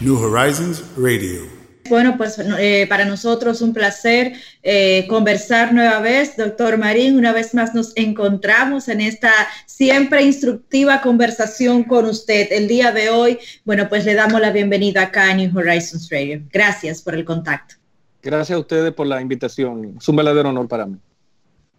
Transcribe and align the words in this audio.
New 0.00 0.16
Horizons 0.16 0.84
Radio. 0.96 1.42
Bueno, 1.88 2.16
pues 2.16 2.38
eh, 2.38 2.86
para 2.88 3.04
nosotros 3.04 3.60
un 3.62 3.74
placer 3.74 4.34
eh, 4.62 5.06
conversar 5.08 5.74
nueva 5.74 5.98
vez, 5.98 6.36
doctor 6.36 6.78
Marín. 6.78 7.16
Una 7.16 7.32
vez 7.32 7.52
más 7.52 7.74
nos 7.74 7.96
encontramos 7.96 8.88
en 8.88 9.00
esta 9.00 9.32
siempre 9.66 10.22
instructiva 10.22 11.00
conversación 11.00 11.82
con 11.82 12.04
usted. 12.04 12.46
El 12.52 12.68
día 12.68 12.92
de 12.92 13.10
hoy, 13.10 13.38
bueno, 13.64 13.88
pues 13.88 14.04
le 14.04 14.14
damos 14.14 14.40
la 14.40 14.52
bienvenida 14.52 15.02
acá 15.02 15.30
a 15.30 15.34
New 15.34 15.50
Horizons 15.58 16.08
Radio. 16.10 16.42
Gracias 16.52 17.02
por 17.02 17.16
el 17.16 17.24
contacto. 17.24 17.74
Gracias 18.22 18.54
a 18.54 18.60
ustedes 18.60 18.92
por 18.92 19.08
la 19.08 19.20
invitación. 19.20 19.96
Es 19.98 20.08
un 20.08 20.14
verdadero 20.14 20.50
honor 20.50 20.68
para 20.68 20.86
mí. 20.86 20.96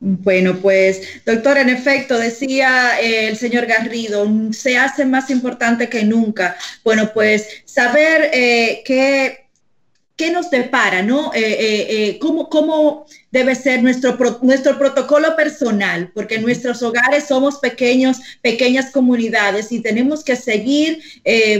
Bueno, 0.02 0.58
pues, 0.62 1.02
doctor, 1.26 1.58
en 1.58 1.70
efecto, 1.70 2.18
decía 2.18 3.02
eh, 3.02 3.28
el 3.28 3.36
señor 3.36 3.66
Garrido, 3.66 4.26
se 4.54 4.78
hace 4.78 5.06
más 5.06 5.30
importante 5.30 5.90
que 5.90 6.04
nunca. 6.06 6.56
Bueno, 6.86 7.12
pues 7.14 7.64
saber 7.66 8.30
eh, 8.34 8.82
qué 8.86 9.49
qué 10.20 10.32
nos 10.32 10.50
depara, 10.50 11.02
¿no? 11.02 11.32
Eh, 11.34 11.40
eh, 11.40 11.88
eh, 11.90 12.20
cómo, 12.20 13.06
debe 13.32 13.56
ser 13.56 13.82
nuestro, 13.82 14.18
nuestro 14.42 14.78
protocolo 14.78 15.34
personal? 15.38 16.12
Porque 16.14 16.36
en 16.36 16.42
nuestros 16.42 16.84
hogares 16.84 17.30
somos 17.30 17.60
pequeños, 17.60 18.18
pequeñas 18.42 18.92
comunidades 18.92 19.72
y 19.72 19.80
tenemos 19.80 20.26
que 20.26 20.36
seguir, 20.36 21.02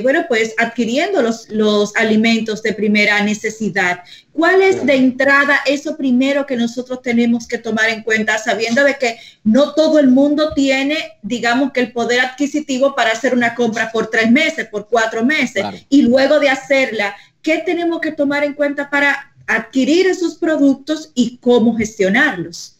bueno, 0.02 0.26
pues 0.28 0.56
adquiriendo 0.58 1.22
los, 1.22 1.48
los 1.50 1.96
alimentos 1.96 2.62
de 2.62 2.74
primera 2.74 3.24
necesidad. 3.24 4.00
¿Cuál 4.40 4.62
es 4.62 4.86
de 4.86 4.96
entrada 4.96 5.60
eso 5.66 5.98
primero 5.98 6.46
que 6.46 6.56
nosotros 6.56 7.02
tenemos 7.02 7.46
que 7.46 7.58
tomar 7.58 7.90
en 7.90 8.04
cuenta, 8.04 8.38
sabiendo 8.38 8.84
de 8.84 8.96
que 8.96 9.18
no 9.44 9.74
todo 9.74 10.00
el 10.00 10.08
mundo 10.08 10.54
tiene, 10.54 10.96
digamos 11.22 11.72
que 11.72 11.82
el 11.82 11.92
poder 11.92 12.22
adquisitivo 12.22 12.96
para 12.96 13.12
hacer 13.12 13.34
una 13.34 13.54
compra 13.54 13.92
por 13.92 14.10
tres 14.10 14.32
meses, 14.32 14.68
por 14.68 14.88
cuatro 14.88 15.26
meses, 15.26 15.66
y 15.90 16.04
luego 16.04 16.40
de 16.40 16.50
hacerla, 16.50 17.16
¿Qué 17.42 17.60
tenemos 17.66 18.00
que 18.02 18.12
tomar 18.12 18.44
en 18.44 18.54
cuenta 18.54 18.90
para 18.90 19.34
adquirir 19.48 20.08
esos 20.08 20.36
productos 20.36 21.12
y 21.16 21.38
cómo 21.38 21.76
gestionarlos? 21.76 22.76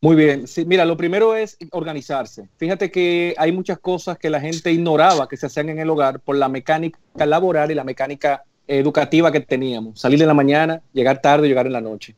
Muy 0.00 0.14
bien, 0.14 0.44
mira, 0.66 0.84
lo 0.84 0.96
primero 0.96 1.34
es 1.34 1.56
organizarse. 1.72 2.48
Fíjate 2.56 2.88
que 2.90 3.34
hay 3.36 3.50
muchas 3.50 3.80
cosas 3.80 4.16
que 4.16 4.30
la 4.30 4.40
gente 4.40 4.70
ignoraba 4.70 5.28
que 5.28 5.36
se 5.36 5.46
hacían 5.46 5.70
en 5.70 5.80
el 5.80 5.90
hogar 5.90 6.20
por 6.20 6.36
la 6.36 6.48
mecánica 6.48 6.98
laboral 7.16 7.72
y 7.72 7.74
la 7.74 7.82
mecánica 7.82 8.44
educativa 8.68 9.32
que 9.32 9.40
teníamos. 9.40 10.00
Salir 10.00 10.20
en 10.22 10.28
la 10.28 10.34
mañana, 10.34 10.80
llegar 10.92 11.20
tarde, 11.20 11.48
llegar 11.48 11.66
en 11.66 11.72
la 11.72 11.80
noche. 11.80 12.14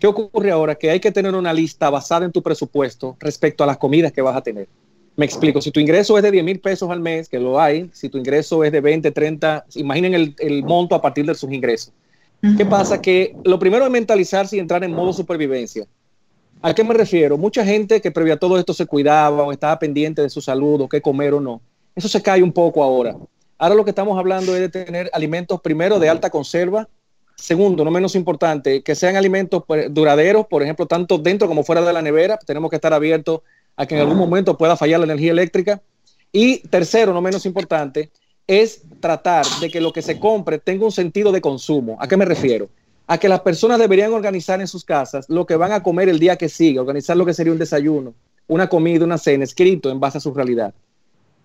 ¿Qué 0.00 0.08
ocurre 0.08 0.50
ahora? 0.50 0.74
Que 0.74 0.90
hay 0.90 0.98
que 0.98 1.12
tener 1.12 1.34
una 1.34 1.52
lista 1.52 1.88
basada 1.88 2.24
en 2.24 2.32
tu 2.32 2.42
presupuesto 2.42 3.16
respecto 3.20 3.62
a 3.62 3.66
las 3.66 3.76
comidas 3.76 4.10
que 4.10 4.22
vas 4.22 4.36
a 4.36 4.42
tener. 4.42 4.66
Me 5.20 5.26
explico, 5.26 5.60
si 5.60 5.70
tu 5.70 5.80
ingreso 5.80 6.16
es 6.16 6.22
de 6.22 6.30
10 6.30 6.42
mil 6.42 6.60
pesos 6.60 6.88
al 6.88 6.98
mes, 6.98 7.28
que 7.28 7.38
lo 7.38 7.60
hay, 7.60 7.90
si 7.92 8.08
tu 8.08 8.16
ingreso 8.16 8.64
es 8.64 8.72
de 8.72 8.80
20, 8.80 9.10
30, 9.10 9.66
imaginen 9.74 10.34
el, 10.38 10.64
monto 10.64 10.94
a 10.94 11.02
partir 11.02 11.26
de 11.26 11.34
sus 11.34 11.52
ingresos. 11.52 11.92
¿Qué 12.56 12.64
pasa? 12.64 13.02
Que 13.02 13.36
lo 13.44 13.58
primero 13.58 13.84
es 13.84 13.90
mentalizarse 13.90 14.56
y 14.56 14.60
entrar 14.60 14.82
en 14.82 14.94
modo 14.94 15.12
supervivencia. 15.12 15.86
¿A 16.62 16.72
qué 16.72 16.82
me 16.82 16.94
refiero? 16.94 17.36
Mucha 17.36 17.66
gente 17.66 18.00
que 18.00 18.10
previa 18.10 18.32
a 18.32 18.36
todo 18.38 18.58
esto 18.58 18.72
se 18.72 18.86
cuidaba 18.86 19.42
o 19.42 19.52
estaba 19.52 19.78
pendiente 19.78 20.22
de 20.22 20.30
su 20.30 20.40
salud 20.40 20.80
o 20.80 20.88
qué 20.88 21.02
comer 21.02 21.34
o 21.34 21.40
no. 21.40 21.60
Eso 21.94 22.08
se 22.08 22.22
cae 22.22 22.42
un 22.42 22.52
poco 22.52 22.82
ahora. 22.82 23.14
Ahora 23.58 23.74
lo 23.74 23.84
que 23.84 23.90
estamos 23.90 24.18
hablando 24.18 24.56
es 24.56 24.62
de 24.62 24.68
tener 24.70 25.10
alimentos 25.12 25.60
primero 25.60 25.98
de 25.98 26.08
alta 26.08 26.30
conserva, 26.30 26.88
segundo, 27.36 27.84
no 27.84 27.90
menos 27.90 28.14
importante, 28.14 28.82
que 28.82 28.94
sean 28.94 29.16
alimentos 29.16 29.64
pues, 29.66 29.92
duraderos, 29.92 30.46
por 30.46 30.62
ejemplo, 30.62 30.86
tanto 30.86 31.18
dentro 31.18 31.46
como 31.46 31.62
fuera 31.62 31.82
de 31.82 31.92
la 31.92 32.00
nevera. 32.00 32.38
Tenemos 32.38 32.70
que 32.70 32.76
estar 32.76 32.94
abiertos 32.94 33.42
a 33.76 33.86
que 33.86 33.94
en 33.94 34.00
algún 34.02 34.18
momento 34.18 34.56
pueda 34.58 34.76
fallar 34.76 35.00
la 35.00 35.06
energía 35.06 35.32
eléctrica. 35.32 35.80
Y 36.32 36.58
tercero, 36.68 37.12
no 37.12 37.20
menos 37.20 37.46
importante, 37.46 38.10
es 38.46 38.82
tratar 39.00 39.46
de 39.60 39.70
que 39.70 39.80
lo 39.80 39.92
que 39.92 40.02
se 40.02 40.18
compre 40.18 40.58
tenga 40.58 40.84
un 40.84 40.92
sentido 40.92 41.32
de 41.32 41.40
consumo. 41.40 41.96
¿A 42.00 42.08
qué 42.08 42.16
me 42.16 42.24
refiero? 42.24 42.68
A 43.06 43.18
que 43.18 43.28
las 43.28 43.40
personas 43.40 43.78
deberían 43.78 44.12
organizar 44.12 44.60
en 44.60 44.68
sus 44.68 44.84
casas 44.84 45.26
lo 45.28 45.46
que 45.46 45.56
van 45.56 45.72
a 45.72 45.82
comer 45.82 46.08
el 46.08 46.18
día 46.18 46.36
que 46.36 46.48
sigue, 46.48 46.80
organizar 46.80 47.16
lo 47.16 47.26
que 47.26 47.34
sería 47.34 47.52
un 47.52 47.58
desayuno, 47.58 48.14
una 48.48 48.68
comida, 48.68 49.04
una 49.04 49.18
cena, 49.18 49.44
escrito 49.44 49.90
en 49.90 50.00
base 50.00 50.18
a 50.18 50.20
su 50.20 50.34
realidad. 50.34 50.74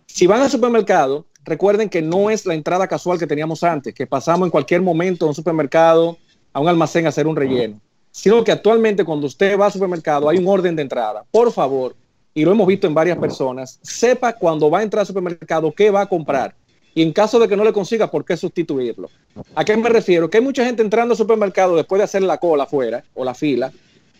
Si 0.08 0.28
van 0.28 0.42
al 0.42 0.50
supermercado, 0.50 1.26
recuerden 1.44 1.90
que 1.90 2.02
no 2.02 2.30
es 2.30 2.46
la 2.46 2.54
entrada 2.54 2.88
casual 2.88 3.20
que 3.20 3.28
teníamos 3.28 3.64
antes, 3.64 3.94
que 3.94 4.08
pasamos 4.08 4.48
en 4.48 4.52
cualquier 4.52 4.82
momento 4.82 5.26
a 5.26 5.30
un 5.30 5.36
supermercado, 5.36 6.18
a 6.54 6.60
un 6.60 6.68
almacén 6.68 7.06
a 7.06 7.10
hacer 7.10 7.28
un 7.28 7.36
relleno, 7.36 7.80
sino 8.12 8.44
que 8.44 8.52
actualmente 8.52 9.04
cuando 9.04 9.28
usted 9.28 9.60
va 9.60 9.66
al 9.66 9.72
supermercado 9.72 10.30
hay 10.30 10.38
un 10.38 10.48
orden 10.48 10.76
de 10.76 10.82
entrada. 10.82 11.24
Por 11.30 11.52
favor, 11.52 11.96
y 12.36 12.44
lo 12.44 12.52
hemos 12.52 12.68
visto 12.68 12.86
en 12.86 12.94
varias 12.94 13.18
personas, 13.18 13.80
sepa 13.82 14.34
cuando 14.34 14.70
va 14.70 14.80
a 14.80 14.84
entrar 14.84 15.00
al 15.00 15.08
supermercado 15.08 15.72
qué 15.72 15.90
va 15.90 16.02
a 16.02 16.06
comprar. 16.06 16.54
Y 16.94 17.02
en 17.02 17.14
caso 17.14 17.40
de 17.40 17.48
que 17.48 17.56
no 17.56 17.64
le 17.64 17.74
consiga, 17.74 18.12
¿por 18.12 18.26
qué 18.26 18.36
sustituirlo? 18.36 19.10
¿A 19.56 19.64
qué 19.64 19.76
me 19.76 19.90
refiero? 19.90 20.30
Que 20.30 20.38
hay 20.38 20.44
mucha 20.44 20.66
gente 20.66 20.82
entrando 20.82 21.14
al 21.14 21.18
supermercado 21.18 21.76
después 21.78 22.00
de 22.00 22.04
hacer 22.04 22.22
la 22.22 22.38
cola 22.38 22.66
afuera 22.66 23.04
o 23.14 23.24
la 23.24 23.34
fila 23.34 23.72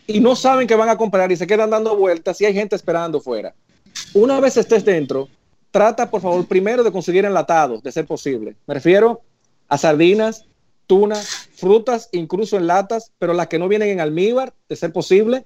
y 0.06 0.20
no 0.20 0.34
saben 0.34 0.66
qué 0.66 0.74
van 0.74 0.88
a 0.88 0.96
comprar 0.96 1.30
y 1.30 1.36
se 1.36 1.46
quedan 1.46 1.70
dando 1.70 1.94
vueltas 1.94 2.40
y 2.40 2.46
hay 2.46 2.54
gente 2.54 2.74
esperando 2.74 3.20
fuera. 3.20 3.54
Una 4.14 4.40
vez 4.40 4.56
estés 4.56 4.84
dentro, 4.84 5.28
trata 5.70 6.10
por 6.10 6.22
favor 6.22 6.46
primero 6.46 6.82
de 6.82 6.92
conseguir 6.92 7.26
enlatados, 7.26 7.82
de 7.82 7.92
ser 7.92 8.06
posible. 8.06 8.56
Me 8.66 8.74
refiero 8.74 9.20
a 9.68 9.76
sardinas, 9.76 10.46
tunas, 10.86 11.48
frutas, 11.54 12.08
incluso 12.12 12.56
en 12.56 12.66
latas, 12.66 13.12
pero 13.18 13.34
las 13.34 13.48
que 13.48 13.58
no 13.58 13.68
vienen 13.68 13.90
en 13.90 14.00
almíbar, 14.00 14.54
de 14.68 14.76
ser 14.76 14.92
posible, 14.92 15.44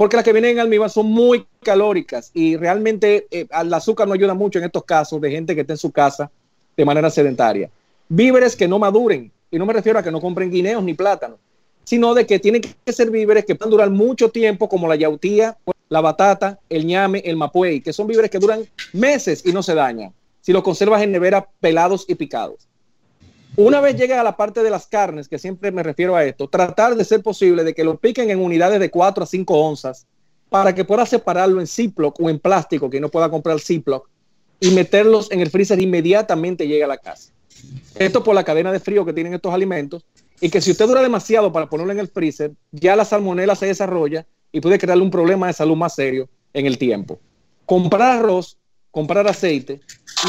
porque 0.00 0.16
las 0.16 0.24
que 0.24 0.32
vienen 0.32 0.52
en 0.52 0.60
almíbar 0.60 0.88
son 0.88 1.10
muy 1.10 1.44
calóricas 1.62 2.30
y 2.32 2.56
realmente 2.56 3.26
el 3.30 3.48
eh, 3.50 3.74
azúcar 3.74 4.08
no 4.08 4.14
ayuda 4.14 4.32
mucho 4.32 4.58
en 4.58 4.64
estos 4.64 4.82
casos 4.84 5.20
de 5.20 5.30
gente 5.30 5.54
que 5.54 5.60
está 5.60 5.74
en 5.74 5.76
su 5.76 5.92
casa 5.92 6.30
de 6.74 6.86
manera 6.86 7.10
sedentaria. 7.10 7.68
Víveres 8.08 8.56
que 8.56 8.66
no 8.66 8.78
maduren, 8.78 9.30
y 9.50 9.58
no 9.58 9.66
me 9.66 9.74
refiero 9.74 9.98
a 9.98 10.02
que 10.02 10.10
no 10.10 10.18
compren 10.18 10.50
guineos 10.50 10.82
ni 10.82 10.94
plátanos, 10.94 11.38
sino 11.84 12.14
de 12.14 12.24
que 12.24 12.38
tienen 12.38 12.62
que 12.62 12.92
ser 12.94 13.10
víveres 13.10 13.44
que 13.44 13.54
puedan 13.54 13.72
durar 13.72 13.90
mucho 13.90 14.30
tiempo, 14.30 14.70
como 14.70 14.88
la 14.88 14.96
yautía, 14.96 15.58
la 15.90 16.00
batata, 16.00 16.58
el 16.70 16.86
ñame, 16.86 17.18
el 17.18 17.36
mapuey, 17.36 17.82
que 17.82 17.92
son 17.92 18.06
víveres 18.06 18.30
que 18.30 18.38
duran 18.38 18.64
meses 18.94 19.44
y 19.44 19.52
no 19.52 19.62
se 19.62 19.74
dañan 19.74 20.14
si 20.40 20.54
los 20.54 20.62
conservas 20.62 21.02
en 21.02 21.12
nevera 21.12 21.46
pelados 21.60 22.06
y 22.08 22.14
picados. 22.14 22.69
Una 23.56 23.80
vez 23.80 23.96
llegue 23.96 24.14
a 24.14 24.22
la 24.22 24.36
parte 24.36 24.62
de 24.62 24.70
las 24.70 24.86
carnes, 24.86 25.28
que 25.28 25.38
siempre 25.38 25.72
me 25.72 25.82
refiero 25.82 26.14
a 26.16 26.24
esto, 26.24 26.48
tratar 26.48 26.94
de 26.94 27.04
ser 27.04 27.22
posible 27.22 27.64
de 27.64 27.74
que 27.74 27.84
lo 27.84 27.98
piquen 27.98 28.30
en 28.30 28.40
unidades 28.40 28.80
de 28.80 28.90
4 28.90 29.24
a 29.24 29.26
5 29.26 29.54
onzas 29.54 30.06
para 30.48 30.74
que 30.74 30.84
pueda 30.84 31.04
separarlo 31.06 31.60
en 31.60 31.66
Ziploc 31.66 32.18
o 32.20 32.30
en 32.30 32.38
plástico, 32.38 32.88
que 32.88 33.00
no 33.00 33.08
pueda 33.08 33.30
comprar 33.30 33.60
Ziploc, 33.60 34.08
y 34.60 34.70
meterlos 34.70 35.30
en 35.30 35.40
el 35.40 35.50
freezer 35.50 35.80
inmediatamente 35.80 36.66
llega 36.66 36.84
a 36.84 36.88
la 36.88 36.98
casa. 36.98 37.32
Esto 37.96 38.22
por 38.22 38.34
la 38.34 38.44
cadena 38.44 38.72
de 38.72 38.80
frío 38.80 39.04
que 39.04 39.12
tienen 39.12 39.34
estos 39.34 39.52
alimentos 39.52 40.04
y 40.40 40.48
que 40.50 40.60
si 40.60 40.70
usted 40.70 40.86
dura 40.86 41.02
demasiado 41.02 41.52
para 41.52 41.68
ponerlo 41.68 41.92
en 41.92 41.98
el 41.98 42.08
freezer, 42.08 42.52
ya 42.72 42.96
la 42.96 43.04
salmonela 43.04 43.54
se 43.54 43.66
desarrolla 43.66 44.26
y 44.52 44.60
puede 44.60 44.78
crearle 44.78 45.02
un 45.02 45.10
problema 45.10 45.46
de 45.46 45.52
salud 45.52 45.76
más 45.76 45.94
serio 45.94 46.28
en 46.52 46.66
el 46.66 46.78
tiempo. 46.78 47.18
Comprar 47.66 48.18
arroz, 48.18 48.58
comprar 48.90 49.26
aceite 49.28 49.80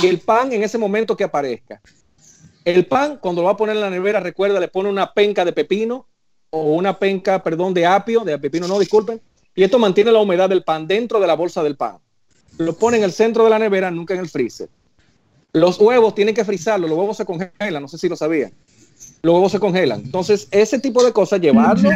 y 0.02 0.08
el 0.08 0.20
pan 0.20 0.52
en 0.54 0.64
ese 0.64 0.78
momento 0.78 1.16
que 1.16 1.24
aparezca. 1.24 1.82
El 2.64 2.86
pan, 2.86 3.18
cuando 3.20 3.42
lo 3.42 3.48
va 3.48 3.54
a 3.54 3.58
poner 3.58 3.76
en 3.76 3.82
la 3.82 3.90
nevera, 3.90 4.20
recuerda, 4.20 4.60
le 4.60 4.68
pone 4.68 4.90
una 4.90 5.14
penca 5.14 5.44
de 5.44 5.54
pepino 5.54 6.08
o 6.52 6.74
una 6.74 7.00
penca, 7.00 7.42
perdón, 7.42 7.74
de 7.74 7.86
apio, 7.86 8.22
de 8.22 8.38
pepino, 8.38 8.68
no, 8.68 8.78
disculpen. 8.78 9.20
Y 9.56 9.64
esto 9.64 9.80
mantiene 9.80 10.12
la 10.12 10.20
humedad 10.20 10.50
del 10.50 10.64
pan 10.64 10.88
dentro 10.88 11.20
de 11.20 11.28
la 11.28 11.36
bolsa 11.36 11.64
del 11.64 11.76
pan. 11.76 11.98
Lo 12.58 12.74
pone 12.74 12.98
en 12.98 13.04
el 13.04 13.12
centro 13.12 13.44
de 13.44 13.50
la 13.50 13.60
nevera, 13.60 13.90
nunca 13.90 14.14
en 14.14 14.20
el 14.20 14.30
freezer. 14.30 14.70
Los 15.54 15.80
huevos 15.80 16.16
tienen 16.16 16.36
que 16.36 16.46
frizarlo, 16.46 16.88
los 16.88 16.98
huevos 16.98 17.18
se 17.18 17.26
congelan, 17.26 17.82
no 17.82 17.88
sé 17.88 17.98
si 17.98 18.08
lo 18.08 18.16
sabían. 18.16 18.54
Los 19.24 19.34
huevos 19.34 19.52
se 19.52 19.60
congelan. 19.60 20.02
Entonces, 20.02 20.48
ese 20.52 20.80
tipo 20.80 21.04
de 21.04 21.12
cosas, 21.12 21.42
llevarlo 21.42 21.90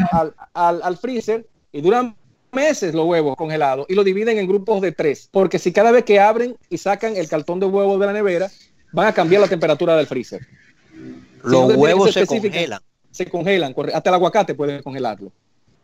al, 0.53 0.81
al 0.81 0.97
freezer 0.97 1.47
y 1.71 1.81
duran 1.81 2.15
meses 2.51 2.95
los 2.95 3.05
huevos 3.05 3.35
congelados 3.35 3.85
y 3.89 3.93
lo 3.93 4.03
dividen 4.03 4.37
en 4.39 4.47
grupos 4.47 4.81
de 4.81 4.91
tres. 4.91 5.29
Porque 5.31 5.59
si 5.59 5.71
cada 5.71 5.91
vez 5.91 6.05
que 6.05 6.19
abren 6.19 6.57
y 6.69 6.77
sacan 6.77 7.15
el 7.15 7.27
cartón 7.27 7.59
de 7.59 7.67
huevos 7.67 7.99
de 7.99 8.05
la 8.05 8.13
nevera, 8.13 8.49
van 8.95 9.07
a 9.07 9.13
cambiar 9.13 9.41
la 9.41 9.47
temperatura 9.47 9.95
del 9.97 10.07
freezer. 10.07 10.47
Los 11.43 11.75
huevos 11.75 12.13
se 12.13 12.25
congelan. 12.25 12.79
Se 13.11 13.27
congelan, 13.27 13.75
hasta 13.93 14.09
el 14.09 14.13
aguacate 14.15 14.55
puede 14.55 14.81
congelarlo. 14.81 15.31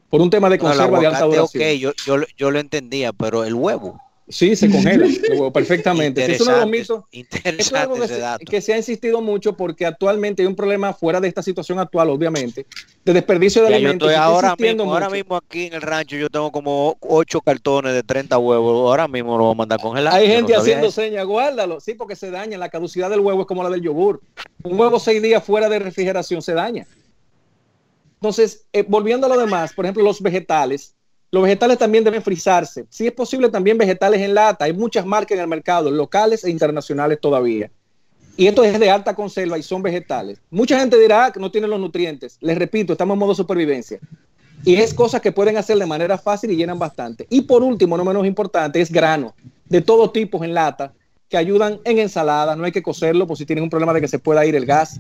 Por 0.10 0.20
un 0.20 0.30
tema 0.30 0.50
de 0.50 0.58
conserva 0.58 1.00
de 1.00 1.08
alta 1.08 1.26
duración. 1.26 1.64
Ok, 1.64 1.70
yo, 1.78 1.92
yo, 2.06 2.26
yo, 2.36 2.52
lo 2.52 2.60
entendía, 2.60 3.14
pero 3.14 3.46
el 3.46 3.54
huevo. 3.54 4.02
Sí, 4.28 4.56
se 4.56 4.70
congela 4.70 5.08
perfectamente. 5.54 6.24
es 6.32 6.42
uno 6.42 6.54
de 6.54 6.60
los 6.60 6.70
mitos 6.70 7.04
es 7.12 7.74
algo 7.74 7.96
que, 8.48 8.62
se, 8.62 8.74
ha 8.74 8.78
insistido 8.78 9.22
mucho 9.22 9.58
porque 9.58 9.86
actualmente 9.86 10.42
hay 10.42 10.48
un 10.48 10.56
problema 10.56 10.94
fuera 10.94 11.20
de 11.20 11.28
esta 11.28 11.44
situación 11.44 11.80
actual, 11.80 12.10
obviamente, 12.10 12.66
de 13.04 13.14
desperdicio 13.14 13.64
de 13.64 13.76
alimentos. 13.76 14.14
ahora, 14.14 14.56
mismo, 14.58 14.94
ahora 14.94 15.10
mismo 15.10 15.36
aquí 15.36 15.66
en 15.66 15.74
el 15.74 15.82
rancho 15.82 16.16
yo 16.16 16.30
tengo 16.30 16.52
como 16.52 16.96
8 17.02 17.42
cartones 17.42 17.94
de 17.94 18.04
30 18.04 18.38
huevos. 18.38 18.90
Ahora 18.90 19.08
mismo 19.08 19.38
lo 19.38 19.46
voy 19.46 19.54
a 19.54 19.58
mandar 19.58 19.80
a 19.80 19.82
congelar. 19.82 20.14
Hay 20.14 20.28
gente 20.28 20.56
haciendo 20.56 20.92
señas, 20.92 21.26
guárdalo. 21.26 21.80
Sí, 21.80 21.96
porque 21.96 22.16
se 22.16 22.32
daña. 22.32 22.58
La 22.58 22.70
caducidad 22.70 23.10
del 23.10 23.20
huevo 23.20 23.42
es 23.42 23.48
como 23.48 23.64
la 23.64 23.70
del 23.70 23.82
yogur. 23.82 24.22
Un 24.64 24.80
huevo 24.80 25.00
seis 25.00 25.22
días 25.22 25.44
fuera 25.44 25.68
de 25.68 25.80
refrigeración 25.80 26.42
se 26.42 26.54
daña. 26.54 26.88
Entonces, 28.16 28.68
eh, 28.72 28.86
volviendo 28.88 29.26
a 29.26 29.30
lo 29.30 29.38
demás, 29.38 29.74
por 29.74 29.86
ejemplo, 29.86 30.04
los 30.04 30.22
vegetales 30.22 30.96
los 31.32 31.44
vegetales 31.44 31.78
también 31.78 32.04
deben 32.04 32.22
frizarse. 32.22 32.86
Si 32.90 33.08
es 33.08 33.14
posible, 33.14 33.50
también 33.50 33.78
vegetales 33.78 34.22
en 34.22 34.34
lata. 34.34 34.66
Hay 34.66 34.74
muchas 34.74 35.06
marcas 35.06 35.38
en 35.38 35.40
el 35.40 35.48
mercado, 35.48 35.90
locales 35.90 36.44
e 36.44 36.50
internacionales 36.50 37.20
todavía. 37.22 37.72
Y 38.36 38.48
esto 38.48 38.64
es 38.64 38.78
de 38.78 38.90
alta 38.90 39.16
conserva 39.16 39.58
y 39.58 39.64
son 39.64 39.82
vegetales. 39.82 40.42
Mucha 40.50 40.78
gente 40.80 41.00
dirá 41.00 41.32
que 41.32 41.40
no 41.40 41.50
tienen 41.50 41.70
los 41.70 41.80
nutrientes. 41.80 42.38
Les 42.42 42.58
repito, 42.58 42.94
estamos 42.94 43.16
en 43.16 43.20
modo 43.20 43.34
supervivencia. 43.34 44.00
Y 44.66 44.76
es 44.76 44.94
cosas 44.94 45.22
que 45.22 45.32
pueden 45.32 45.58
hacer 45.58 45.78
de 45.78 45.86
manera 45.86 46.18
fácil 46.18 46.52
y 46.52 46.56
llenan 46.56 46.78
bastante. 46.78 47.26
Y 47.30 47.42
por 47.42 47.64
último, 47.64 47.98
no 47.98 48.04
menos 48.04 48.26
importante, 48.28 48.82
es 48.82 48.92
grano 48.92 49.34
de 49.66 49.82
todo 49.82 50.12
tipo 50.12 50.44
en 50.44 50.54
lata 50.54 50.94
que 51.30 51.38
ayudan 51.38 51.80
en 51.86 51.98
ensaladas. 51.98 52.58
No 52.58 52.66
hay 52.66 52.74
que 52.74 52.84
cocerlo 52.84 53.26
por 53.26 53.38
si 53.38 53.46
tienes 53.46 53.64
un 53.64 53.70
problema 53.70 53.94
de 53.94 54.02
que 54.02 54.08
se 54.10 54.20
pueda 54.20 54.46
ir 54.46 54.56
el 54.56 54.66
gas. 54.66 55.00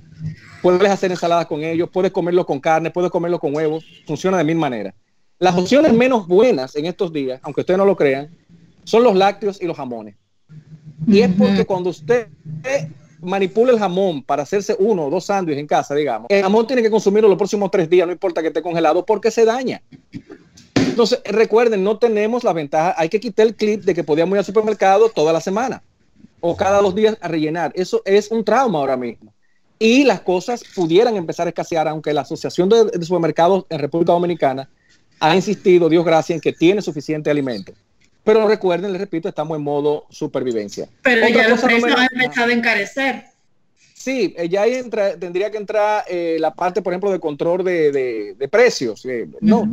Puedes 0.61 0.89
hacer 0.89 1.11
ensaladas 1.11 1.45
con 1.45 1.61
ellos, 1.61 1.89
puedes 1.91 2.11
comerlo 2.11 2.45
con 2.45 2.61
carne, 2.61 2.89
puedes 2.89 3.11
comerlo 3.11 3.37
con 3.37 3.53
huevos. 3.53 3.83
Funciona 4.07 4.37
de 4.37 4.45
mil 4.45 4.55
maneras. 4.55 4.93
Las 5.41 5.57
opciones 5.57 5.91
menos 5.91 6.27
buenas 6.27 6.75
en 6.75 6.85
estos 6.85 7.11
días, 7.11 7.39
aunque 7.41 7.61
ustedes 7.61 7.79
no 7.79 7.83
lo 7.83 7.95
crean, 7.95 8.29
son 8.83 9.03
los 9.03 9.15
lácteos 9.15 9.59
y 9.59 9.65
los 9.65 9.75
jamones. 9.75 10.15
Y 11.07 11.21
es 11.21 11.31
porque 11.35 11.65
cuando 11.65 11.89
usted 11.89 12.27
manipula 13.19 13.71
el 13.71 13.79
jamón 13.79 14.21
para 14.21 14.43
hacerse 14.43 14.75
uno 14.77 15.07
o 15.07 15.09
dos 15.09 15.25
sándwiches 15.25 15.59
en 15.59 15.65
casa, 15.65 15.95
digamos, 15.95 16.27
el 16.29 16.43
jamón 16.43 16.67
tiene 16.67 16.83
que 16.83 16.91
consumirlo 16.91 17.27
los 17.27 17.39
próximos 17.39 17.71
tres 17.71 17.89
días, 17.89 18.05
no 18.05 18.13
importa 18.13 18.43
que 18.43 18.49
esté 18.49 18.61
congelado, 18.61 19.03
porque 19.03 19.31
se 19.31 19.43
daña. 19.43 19.81
Entonces, 20.75 21.19
recuerden, 21.25 21.83
no 21.83 21.97
tenemos 21.97 22.43
la 22.43 22.53
ventaja, 22.53 22.93
hay 22.95 23.09
que 23.09 23.19
quitar 23.19 23.47
el 23.47 23.55
clip 23.55 23.83
de 23.83 23.95
que 23.95 24.03
podíamos 24.03 24.33
ir 24.33 24.37
al 24.37 24.45
supermercado 24.45 25.09
toda 25.09 25.33
la 25.33 25.41
semana 25.41 25.81
o 26.39 26.55
cada 26.55 26.83
dos 26.83 26.93
días 26.93 27.17
a 27.19 27.27
rellenar. 27.27 27.71
Eso 27.73 28.03
es 28.05 28.29
un 28.29 28.45
trauma 28.45 28.77
ahora 28.77 28.95
mismo. 28.95 29.33
Y 29.79 30.03
las 30.03 30.21
cosas 30.21 30.63
pudieran 30.75 31.15
empezar 31.15 31.47
a 31.47 31.49
escasear, 31.49 31.87
aunque 31.87 32.13
la 32.13 32.21
Asociación 32.21 32.69
de, 32.69 32.85
de 32.85 33.03
Supermercados 33.03 33.65
en 33.69 33.79
República 33.79 34.11
Dominicana 34.11 34.69
ha 35.21 35.35
insistido, 35.35 35.87
Dios 35.87 36.03
gracias, 36.03 36.35
en 36.35 36.41
que 36.41 36.51
tiene 36.51 36.81
suficiente 36.81 37.29
alimento. 37.29 37.71
Pero 38.23 38.47
recuerden, 38.47 38.91
les 38.91 38.99
repito, 38.99 39.29
estamos 39.29 39.55
en 39.55 39.63
modo 39.63 40.05
supervivencia. 40.09 40.89
Pero 41.03 41.27
ya 41.29 41.47
los 41.47 41.61
precios 41.61 41.95
han 41.95 42.07
empezado 42.11 42.49
a 42.49 42.53
encarecer. 42.53 43.23
Sí, 43.93 44.33
eh, 44.35 44.49
ya 44.49 44.63
ahí 44.63 44.73
entra, 44.73 45.15
tendría 45.17 45.51
que 45.51 45.57
entrar 45.57 46.05
eh, 46.07 46.37
la 46.39 46.53
parte, 46.53 46.81
por 46.81 46.91
ejemplo, 46.91 47.11
de 47.11 47.19
control 47.19 47.63
de, 47.63 48.49
precios. 48.51 49.05
Eh, 49.05 49.27
no, 49.41 49.69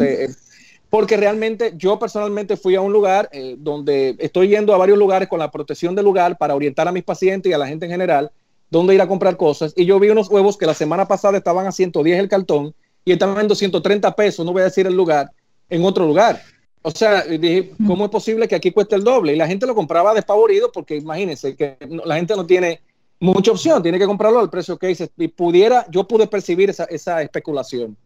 porque 0.91 1.17
realmente 1.17 1.73
yo 1.77 1.99
personalmente 1.99 2.57
fui 2.57 2.75
a 2.75 2.81
un 2.81 2.93
lugar 2.93 3.29
donde 3.59 4.17
estoy 4.19 4.49
yendo 4.49 4.75
a 4.75 4.79
varios 4.79 4.97
lugares 4.97 5.29
con 5.29 5.39
la 5.39 5.51
protección 5.51 5.95
del 5.95 6.05
lugar 6.07 6.39
para 6.39 6.55
orientar 6.55 6.89
a 6.89 6.93
mis 6.93 7.05
pacientes 7.05 7.51
y 7.51 7.53
a 7.53 7.59
la 7.59 7.67
gente 7.67 7.85
en 7.85 7.93
general 7.93 8.31
dónde 8.71 8.95
ir 8.95 9.03
a 9.03 9.09
comprar 9.09 9.37
cosas. 9.37 9.75
Y 9.77 9.85
yo 9.85 10.01
vi 10.01 10.09
unos 10.09 10.31
huevos 10.31 10.57
que 10.57 10.65
la 10.65 10.73
semana 10.73 11.07
pasada 11.07 11.37
estaban 11.37 11.67
a 11.67 11.73
110 11.73 12.19
el 12.19 12.29
cartón 12.29 12.75
y 13.05 13.13
estaban 13.13 13.41
en 13.41 13.49
230 13.49 14.15
pesos, 14.15 14.45
no 14.45 14.53
voy 14.53 14.63
a 14.63 14.67
decir 14.67 14.87
el 14.87 14.95
lugar, 14.95 15.31
en 15.69 15.85
otro 15.85 16.07
lugar. 16.07 16.41
O 16.83 16.91
sea, 16.91 17.23
dije, 17.23 17.73
¿cómo 17.87 18.05
es 18.05 18.11
posible 18.11 18.49
que 18.49 18.55
aquí 18.55 18.71
cueste 18.71 18.95
el 18.95 19.05
doble? 19.05 19.35
Y 19.35 19.37
la 19.37 19.47
gente 19.47 19.67
lo 19.67 19.75
compraba 19.75 20.15
despavorido 20.15 20.71
porque 20.73 20.97
imagínense 20.97 21.57
que 21.57 21.77
la 22.05 22.17
gente 22.17 22.37
no 22.37 22.47
tiene 22.47 22.81
mucha 23.21 23.51
opción, 23.51 23.83
tiene 23.83 23.99
que 23.99 24.07
comprarlo 24.07 24.39
al 24.39 24.51
precio 24.51 24.79
que 24.79 24.87
dice. 24.89 25.11
Y 25.17 25.29
pudiera, 25.29 25.87
yo 25.91 26.07
pude 26.07 26.27
percibir 26.27 26.71
esa, 26.71 27.23
especulación. 27.23 27.97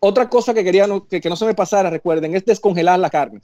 Otra 0.00 0.28
cosa 0.28 0.52
que 0.52 0.64
quería 0.64 0.86
que, 1.08 1.20
que, 1.20 1.28
no 1.28 1.36
se 1.36 1.46
me 1.46 1.54
pasara, 1.54 1.90
recuerden, 1.90 2.34
es 2.34 2.44
descongelar 2.44 2.98
la 2.98 3.10
carne. 3.10 3.40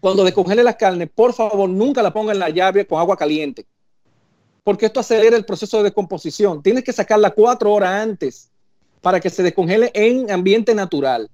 Cuando 0.00 0.24
descongele 0.24 0.62
la 0.62 0.76
carne, 0.76 1.06
por 1.06 1.32
favor, 1.32 1.68
nunca 1.68 2.02
la 2.02 2.12
ponga 2.12 2.32
en 2.32 2.38
la 2.38 2.50
llave 2.50 2.86
con 2.86 3.00
agua 3.00 3.16
caliente, 3.16 3.66
porque 4.64 4.86
esto 4.86 5.00
acelera 5.00 5.36
el 5.36 5.44
proceso 5.44 5.78
de 5.78 5.84
descomposición. 5.84 6.62
Tienes 6.62 6.84
que 6.84 6.92
sacarla 6.92 7.30
cuatro 7.30 7.72
horas 7.72 8.02
antes 8.02 8.50
para 9.00 9.20
que 9.20 9.30
se 9.30 9.42
descongele 9.42 9.90
en 9.94 10.30
ambiente 10.30 10.74
natural. 10.74 11.30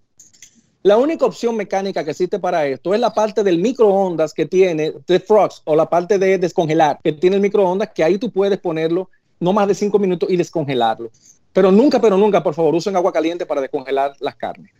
La 0.84 0.98
única 0.98 1.24
opción 1.24 1.56
mecánica 1.56 2.04
que 2.04 2.10
existe 2.10 2.38
para 2.38 2.66
esto 2.66 2.92
es 2.92 3.00
la 3.00 3.14
parte 3.14 3.42
del 3.42 3.56
microondas 3.58 4.34
que 4.34 4.44
tiene 4.44 4.92
The 5.06 5.18
Frogs 5.18 5.62
o 5.64 5.74
la 5.74 5.88
parte 5.88 6.18
de 6.18 6.36
descongelar 6.36 7.00
que 7.02 7.14
tiene 7.14 7.36
el 7.36 7.42
microondas, 7.42 7.88
que 7.94 8.04
ahí 8.04 8.18
tú 8.18 8.30
puedes 8.30 8.58
ponerlo 8.58 9.08
no 9.40 9.54
más 9.54 9.66
de 9.66 9.74
cinco 9.74 9.98
minutos 9.98 10.28
y 10.30 10.36
descongelarlo. 10.36 11.10
Pero 11.54 11.72
nunca, 11.72 11.98
pero 11.98 12.18
nunca, 12.18 12.42
por 12.42 12.52
favor, 12.52 12.74
usen 12.74 12.94
agua 12.96 13.14
caliente 13.14 13.46
para 13.46 13.62
descongelar 13.62 14.14
las 14.20 14.36
carnes. 14.36 14.72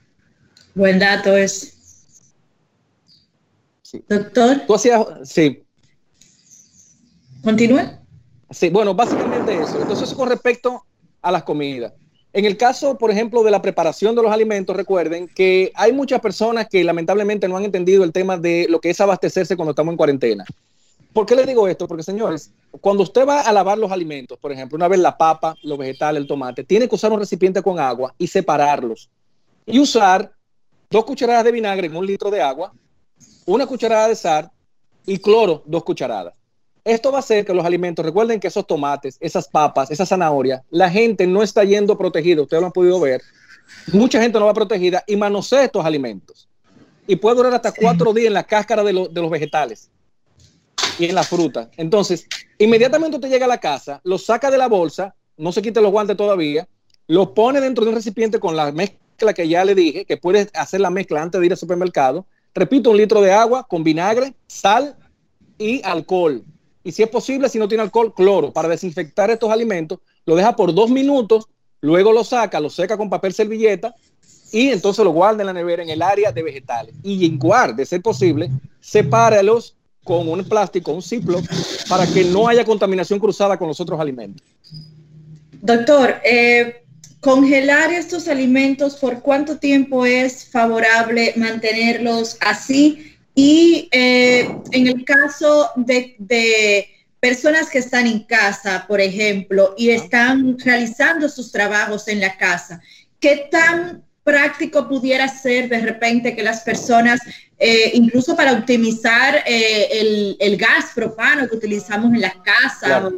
Buen 0.75 0.99
dato 0.99 1.35
es. 1.39 2.35
Doctor. 4.07 4.61
Tú 4.67 4.75
hacías, 4.75 5.07
sí. 5.23 5.65
Continúe. 7.43 7.81
Sí, 8.51 8.69
bueno, 8.69 8.93
básicamente 8.93 9.55
eso. 9.55 9.81
Entonces, 9.81 10.13
con 10.13 10.29
respecto 10.29 10.85
a 11.23 11.33
las 11.33 11.45
comidas. 11.45 11.95
En 12.35 12.45
el 12.45 12.57
caso, 12.57 12.99
por 12.99 13.13
ejemplo, 13.13 13.45
de 13.45 13.53
la 13.53 13.63
preparación 13.63 14.17
de 14.17 14.23
los 14.23 14.33
alimentos, 14.33 14.75
recuerden 14.75 15.29
que 15.29 15.71
hay 15.77 15.93
muchas 15.93 16.21
personas 16.21 16.69
que 16.69 16.83
lamentablemente 16.83 17.47
no 17.47 17.57
han 17.57 17.65
entendido 17.65 18.03
el 18.03 18.13
tema 18.13 18.37
de 18.37 18.67
lo 18.69 18.81
que 18.81 18.91
es 18.91 19.01
abastecerse 19.01 19.55
cuando 19.55 19.71
estamos 19.71 19.93
en 19.93 19.97
cuarentena. 19.97 20.45
¿Por 21.13 21.27
qué 21.27 21.37
les 21.37 21.47
digo 21.47 21.69
esto? 21.69 21.87
Porque, 21.87 22.03
señores, 22.03 22.51
cuando 22.81 23.05
usted 23.05 23.25
va 23.25 23.43
a 23.43 23.53
lavar 23.53 23.79
los 23.79 23.93
alimentos, 23.93 24.37
por 24.37 24.51
ejemplo, 24.51 24.75
una 24.75 24.89
vez 24.89 24.99
la 24.99 25.17
papa, 25.17 25.55
los 25.63 25.79
vegetales, 25.79 26.21
el 26.21 26.27
tomate, 26.27 26.65
tiene 26.65 26.89
que 26.89 26.97
usar 26.97 27.13
un 27.13 27.21
recipiente 27.21 27.63
con 27.63 27.79
agua 27.79 28.13
y 28.19 28.27
separarlos. 28.27 29.09
Y 29.65 29.79
usar 29.79 30.33
dos 30.91 31.05
cucharadas 31.05 31.45
de 31.45 31.53
vinagre 31.53 31.87
en 31.87 31.95
un 31.95 32.05
litro 32.05 32.33
de 32.33 32.43
agua, 32.43 32.73
una 33.47 33.65
cucharada 33.65 34.09
de 34.09 34.17
sal 34.17 34.51
y 35.07 35.19
cloro, 35.19 35.63
dos 35.67 35.85
cucharadas. 35.85 36.35
Esto 36.85 37.11
va 37.11 37.19
a 37.19 37.21
hacer 37.21 37.47
que 37.47 37.55
los 37.55 37.65
alimentos, 37.65 38.05
recuerden 38.05 38.39
que 38.39 38.49
esos 38.49 38.67
tomates, 38.67 39.17
esas 39.19 39.49
papas, 39.49 39.91
esa 39.91 40.05
zanahoria, 40.05 40.63
la 40.69 40.91
gente 40.91 41.27
no 41.27 41.43
está 41.43 41.65
yendo 41.65 41.97
protegida, 41.97 42.43
ustedes 42.43 42.61
lo 42.61 42.67
han 42.67 42.73
podido 42.73 43.01
ver. 43.01 43.23
Mucha 43.91 44.21
gente 44.21 44.39
no 44.39 44.45
va 44.45 44.53
protegida 44.53 45.03
y 45.07 45.17
manosea 45.17 45.65
estos 45.65 45.83
alimentos. 45.87 46.47
Y 47.07 47.17
puede 47.17 47.37
durar 47.37 47.55
hasta 47.55 47.73
cuatro 47.73 48.13
días 48.13 48.27
en 48.27 48.35
la 48.35 48.45
cáscara 48.45 48.85
de, 48.85 48.93
los 48.93 49.31
vegetales 49.31 49.91
y 50.99 51.07
en 51.07 51.15
la 51.15 51.23
fruta. 51.23 51.71
Entonces, 51.79 52.27
inmediatamente 52.59 53.17
usted 53.17 53.31
llega 53.31 53.47
a 53.47 53.49
la 53.49 53.59
casa, 53.59 54.03
lo 54.05 54.19
saca 54.19 54.51
de 54.51 54.59
la 54.59 54.69
bolsa, 54.69 55.15
no 55.39 55.53
se 55.53 55.63
quite 55.63 55.81
los 55.81 55.91
guantes 55.91 56.19
todavía, 56.19 56.69
lo 57.07 57.33
pone 57.33 57.63
dentro 57.63 57.85
de 57.85 57.93
un 57.93 57.97
recipiente 57.97 58.39
con 58.39 58.57
la 58.57 58.71
mezcla 58.73 59.33
que 59.33 59.49
ya 59.49 59.65
le 59.65 59.75
dije, 59.75 60.05
que 60.05 60.19
puede 60.19 60.51
hacer 60.53 60.83
la 60.83 60.91
mezcla 60.91 61.23
antes 61.23 61.41
de 61.41 61.47
ir 61.47 61.53
al 61.53 61.59
supermercado. 61.59 62.27
Repito, 62.55 62.91
un 62.91 62.99
litro 62.99 63.23
de 63.23 63.33
agua 63.33 63.67
con 63.67 63.83
vinagre, 63.83 64.35
sal 64.47 64.99
y 65.57 65.81
alcohol 65.83 66.45
y 66.85 66.93
si 66.93 67.03
es 67.03 67.09
posible, 67.09 67.49
si 67.49 67.59
no 67.59 67.67
tiene 67.67 67.83
alcohol, 67.83 68.15
cloro 68.15 68.53
para 68.53 68.69
desinfectar 68.69 69.31
estos 69.31 69.51
alimentos, 69.51 69.99
lo 70.27 70.37
deja 70.37 70.55
por 70.55 70.75
dos 70.75 70.91
minutos, 70.91 71.47
luego 71.81 72.13
lo 72.13 72.23
saca, 72.23 72.61
lo 72.61 72.69
seca 72.69 72.99
con 72.99 73.09
papel 73.09 73.33
servilleta 73.33 73.95
y 74.53 74.69
entonces 74.69 75.03
lo 75.05 75.11
guarda 75.11 75.43
en 75.43 75.47
la 75.47 75.53
nevera 75.55 75.83
en 75.83 75.89
el 75.89 76.03
área 76.03 76.31
de 76.31 76.43
vegetales. 76.43 76.95
Y 77.03 77.27
en 77.27 77.39
guarda, 77.39 77.75
de 77.75 77.87
ser 77.87 78.03
posible, 78.03 78.51
sepáralos 78.81 79.75
con 80.05 80.29
un 80.29 80.45
plástico, 80.45 80.93
un 80.93 81.01
ciclo, 81.03 81.41
para 81.89 82.07
que 82.07 82.25
no 82.25 82.47
haya 82.47 82.65
contaminación 82.65 83.19
cruzada 83.19 83.59
con 83.59 83.69
los 83.69 83.81
otros 83.81 83.99
alimentos. 83.99 84.47
Doctor, 85.63 86.17
eh, 86.23 86.85
congelar 87.21 87.91
estos 87.91 88.29
alimentos, 88.29 88.97
¿por 88.97 89.23
cuánto 89.23 89.57
tiempo 89.57 90.05
es 90.05 90.45
favorable 90.45 91.33
mantenerlos 91.37 92.37
así? 92.41 93.14
Y 93.35 93.89
eh, 93.91 94.49
en 94.71 94.87
el 94.87 95.05
caso 95.05 95.71
de, 95.77 96.89
personas 97.19 97.71
que 97.71 97.79
están 97.79 98.07
en 98.07 98.21
casa, 98.25 98.85
por 98.87 99.01
ejemplo, 99.01 99.75
y 99.79 99.91
están 99.91 100.59
realizando 100.59 101.29
sus 101.29 101.51
trabajos 101.51 102.07
en 102.09 102.21
la 102.21 102.37
casa, 102.37 102.83
¿qué 103.19 103.49
tan 103.51 104.05
práctico 104.23 104.87
pudiera 104.89 105.27
ser 105.29 105.69
de 105.69 105.81
repente 105.81 106.37
que 106.37 106.43
las 106.43 106.61
personas, 106.61 107.21
eh, 107.59 107.93
incluso 107.95 108.37
para 108.37 108.53
optimizar 108.53 109.43
eh, 109.47 110.37
el, 110.39 110.57
gas 110.59 110.93
propano 110.95 111.49
que 111.49 111.57
utilizamos 111.57 112.13
en 112.13 112.21
la 112.21 112.35
casa, 112.43 113.11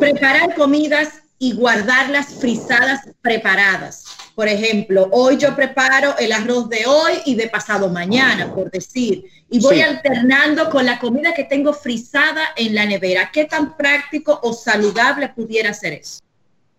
preparar 0.00 0.54
comidas 0.56 1.08
y 1.38 1.54
guardarlas 1.54 2.34
frisadas 2.40 3.02
preparadas? 3.22 4.04
Por 4.38 4.46
ejemplo, 4.46 5.08
hoy 5.10 5.36
yo 5.36 5.56
preparo 5.56 6.16
el 6.16 6.30
arroz 6.30 6.68
de 6.68 6.86
hoy 6.86 7.14
y 7.24 7.34
de 7.34 7.48
pasado 7.48 7.88
mañana, 7.88 8.54
por 8.54 8.70
decir, 8.70 9.24
y 9.50 9.58
voy 9.58 9.80
alternando 9.80 10.70
con 10.70 10.86
la 10.86 11.00
comida 11.00 11.34
que 11.34 11.42
tengo 11.42 11.72
frisada 11.72 12.44
en 12.54 12.72
la 12.72 12.86
nevera. 12.86 13.30
¿Qué 13.32 13.46
tan 13.46 13.76
práctico 13.76 14.38
o 14.44 14.52
saludable 14.52 15.30
pudiera 15.30 15.74
ser 15.74 15.94
eso? 15.94 16.20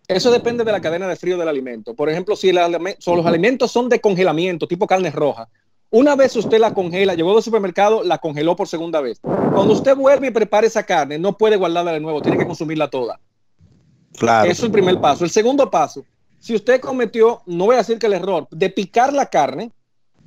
Eso 0.07 0.31
depende 0.31 0.63
de 0.63 0.71
la 0.71 0.79
cadena 0.79 1.05
de 1.05 1.17
frío 1.17 1.37
del 1.37 1.49
alimento. 1.49 1.93
Por 1.93 2.09
ejemplo, 2.09 2.37
si 2.37 2.49
los 2.53 3.25
alimentos 3.25 3.69
son 3.69 3.89
de 3.89 3.99
congelamiento, 3.99 4.65
tipo 4.65 4.87
carne 4.87 5.11
roja, 5.11 5.49
Una 5.89 6.15
vez 6.15 6.37
usted 6.37 6.59
la 6.59 6.73
congela, 6.73 7.13
llegó 7.13 7.33
del 7.33 7.43
supermercado, 7.43 8.05
la 8.05 8.19
congeló 8.19 8.55
por 8.55 8.69
segunda 8.69 9.01
vez. 9.01 9.19
Cuando 9.19 9.73
usted 9.73 9.97
vuelve 9.97 10.27
y 10.27 10.31
prepare 10.31 10.67
esa 10.67 10.83
carne, 10.83 11.19
no 11.19 11.37
puede 11.37 11.57
guardarla 11.57 11.91
de 11.91 11.99
nuevo, 11.99 12.21
tiene 12.21 12.37
que 12.37 12.47
consumirla 12.47 12.89
toda. 12.89 13.19
Claro. 14.17 14.49
Eso 14.49 14.61
es 14.61 14.65
el 14.67 14.71
primer 14.71 15.01
paso. 15.01 15.25
El 15.25 15.29
segundo 15.29 15.69
paso, 15.69 16.05
si 16.39 16.55
usted 16.55 16.79
cometió, 16.79 17.41
no 17.45 17.65
voy 17.65 17.75
a 17.75 17.79
decir 17.79 17.99
que 17.99 18.07
el 18.07 18.13
error, 18.13 18.47
de 18.51 18.69
picar 18.69 19.13
la 19.13 19.27
carne, 19.27 19.71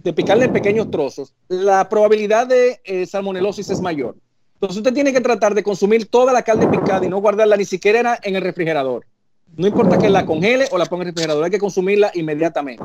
de 0.02 0.12
picarle 0.12 0.46
en 0.46 0.52
pequeños 0.52 0.90
trozos, 0.90 1.34
la 1.48 1.88
probabilidad 1.88 2.46
de 2.46 2.80
eh, 2.84 3.06
salmonelosis 3.06 3.70
es 3.70 3.80
mayor. 3.80 4.16
Entonces 4.54 4.78
usted 4.78 4.92
tiene 4.92 5.12
que 5.12 5.20
tratar 5.20 5.54
de 5.54 5.62
consumir 5.62 6.06
toda 6.06 6.32
la 6.32 6.42
carne 6.42 6.68
picada 6.68 7.04
y 7.04 7.08
no 7.08 7.20
guardarla 7.20 7.56
ni 7.56 7.64
siquiera 7.64 8.18
en 8.22 8.36
el 8.36 8.42
refrigerador. 8.42 9.06
No 9.56 9.66
importa 9.66 9.98
que 9.98 10.08
la 10.08 10.24
congele 10.24 10.66
o 10.70 10.78
la 10.78 10.86
ponga 10.86 11.02
en 11.02 11.08
el 11.08 11.14
refrigerador, 11.14 11.44
hay 11.44 11.50
que 11.50 11.58
consumirla 11.58 12.10
inmediatamente. 12.14 12.82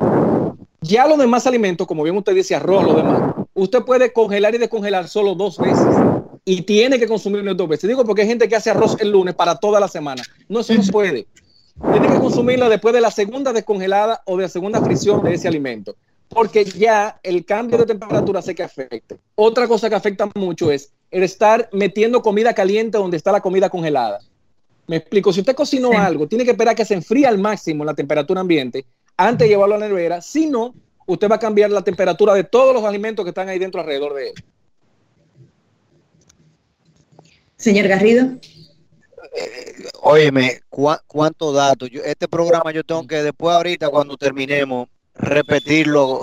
Ya 0.80 1.06
los 1.06 1.18
demás 1.18 1.46
alimentos, 1.46 1.86
como 1.86 2.02
bien 2.02 2.16
usted 2.16 2.34
dice, 2.34 2.54
arroz, 2.54 2.84
lo 2.84 2.94
demás, 2.94 3.34
usted 3.54 3.82
puede 3.82 4.12
congelar 4.12 4.54
y 4.54 4.58
descongelar 4.58 5.08
solo 5.08 5.34
dos 5.34 5.58
veces 5.58 5.96
y 6.44 6.62
tiene 6.62 6.98
que 6.98 7.06
consumirlo 7.06 7.54
dos 7.54 7.68
veces. 7.68 7.88
Digo 7.88 8.04
porque 8.04 8.22
hay 8.22 8.28
gente 8.28 8.48
que 8.48 8.56
hace 8.56 8.70
arroz 8.70 8.96
el 9.00 9.10
lunes 9.10 9.34
para 9.34 9.56
toda 9.56 9.80
la 9.80 9.88
semana. 9.88 10.22
No, 10.48 10.60
eso 10.60 10.74
no 10.74 10.82
se 10.82 10.92
puede. 10.92 11.26
Tiene 11.80 12.08
que 12.08 12.18
consumirlo 12.18 12.68
después 12.68 12.92
de 12.92 13.00
la 13.00 13.10
segunda 13.10 13.52
descongelada 13.52 14.22
o 14.26 14.36
de 14.36 14.42
la 14.42 14.48
segunda 14.48 14.80
fricción 14.82 15.22
de 15.22 15.34
ese 15.34 15.46
alimento, 15.48 15.96
porque 16.28 16.64
ya 16.64 17.20
el 17.22 17.44
cambio 17.44 17.78
de 17.78 17.86
temperatura 17.86 18.40
hace 18.40 18.54
que 18.54 18.62
afecte. 18.64 19.18
Otra 19.36 19.68
cosa 19.68 19.88
que 19.88 19.94
afecta 19.94 20.28
mucho 20.34 20.72
es 20.72 20.92
el 21.10 21.22
estar 21.22 21.68
metiendo 21.72 22.20
comida 22.20 22.52
caliente 22.52 22.98
donde 22.98 23.16
está 23.16 23.32
la 23.32 23.40
comida 23.40 23.70
congelada. 23.70 24.18
Me 24.88 24.96
explico, 24.96 25.32
si 25.32 25.40
usted 25.40 25.54
cocinó 25.54 25.90
Sí. 25.90 25.96
algo, 25.96 26.26
tiene 26.26 26.44
que 26.44 26.50
esperar 26.50 26.72
a 26.72 26.74
que 26.74 26.84
se 26.84 26.94
enfríe 26.94 27.26
al 27.26 27.38
máximo 27.38 27.84
la 27.84 27.94
temperatura 27.94 28.40
ambiente 28.40 28.84
antes 29.16 29.46
de 29.46 29.48
llevarlo 29.50 29.74
a 29.74 29.78
la 29.78 29.88
nevera, 29.88 30.20
si 30.22 30.46
no, 30.46 30.74
usted 31.06 31.30
va 31.30 31.36
a 31.36 31.40
cambiar 31.40 31.70
la 31.70 31.82
temperatura 31.82 32.34
de 32.34 32.44
todos 32.44 32.74
los 32.74 32.84
alimentos 32.84 33.24
que 33.24 33.30
están 33.30 33.48
ahí 33.48 33.58
dentro 33.58 33.80
alrededor 33.80 34.14
de 34.14 34.28
él. 34.30 34.34
Señor 37.56 37.88
Garrido. 37.88 38.38
Óyeme, 40.02 40.60
¿cuá- 40.68 41.02
¿cuántos 41.06 41.54
datos? 41.54 41.90
Yo, 41.90 42.02
este 42.02 42.28
programa 42.28 42.72
yo 42.72 42.82
tengo 42.84 43.06
que 43.06 43.22
después 43.22 43.54
ahorita 43.54 43.88
cuando 43.90 44.16
terminemos 44.16 44.88
repetirlo 45.14 46.20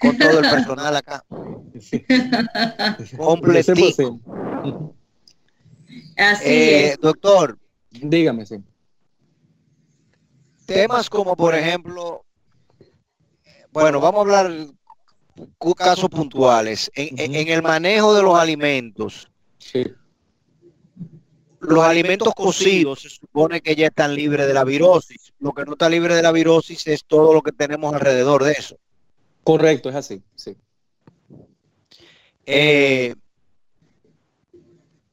con 0.00 0.16
todo 0.18 0.38
el 0.40 0.48
personal 0.50 0.96
acá. 0.96 1.24
Completico. 3.16 4.20
Ujú. 4.64 4.94
Así 6.16 6.44
Eh, 6.46 6.88
es. 6.92 7.00
doctor, 7.00 7.58
Dígame, 7.90 8.46
sí. 8.46 8.56
temas 10.66 11.10
como 11.10 11.34
por 11.36 11.54
ejemplo, 11.54 12.24
bueno, 13.72 14.00
vamos 14.00 14.18
a 14.18 14.20
hablar 14.22 14.52
cu- 15.58 15.74
casos 15.74 16.08
puntuales. 16.08 16.90
En, 16.94 17.18
en- 17.18 17.34
en 17.34 17.48
el 17.48 17.62
manejo 17.62 18.14
de 18.14 18.22
los 18.22 18.38
alimentos, 18.38 19.28
Sí. 19.58 19.84
Los 21.60 21.84
alimentos 21.84 22.32
cocidos 22.34 23.02
se 23.02 23.10
supone 23.10 23.60
que 23.60 23.76
ya 23.76 23.88
están 23.88 24.14
libres 24.14 24.46
de 24.46 24.54
la 24.54 24.64
virosis. 24.64 25.32
Lo 25.38 25.52
que 25.52 25.64
no 25.64 25.72
está 25.72 25.88
libre 25.88 26.14
de 26.14 26.22
la 26.22 26.32
virosis 26.32 26.86
es 26.86 27.04
todo 27.04 27.34
lo 27.34 27.42
que 27.42 27.52
tenemos 27.52 27.94
alrededor 27.94 28.44
de 28.44 28.52
eso. 28.52 28.76
Correcto, 29.44 29.90
es 29.90 29.94
así. 29.94 30.22
Sí. 30.34 30.56
Eh, 32.46 33.14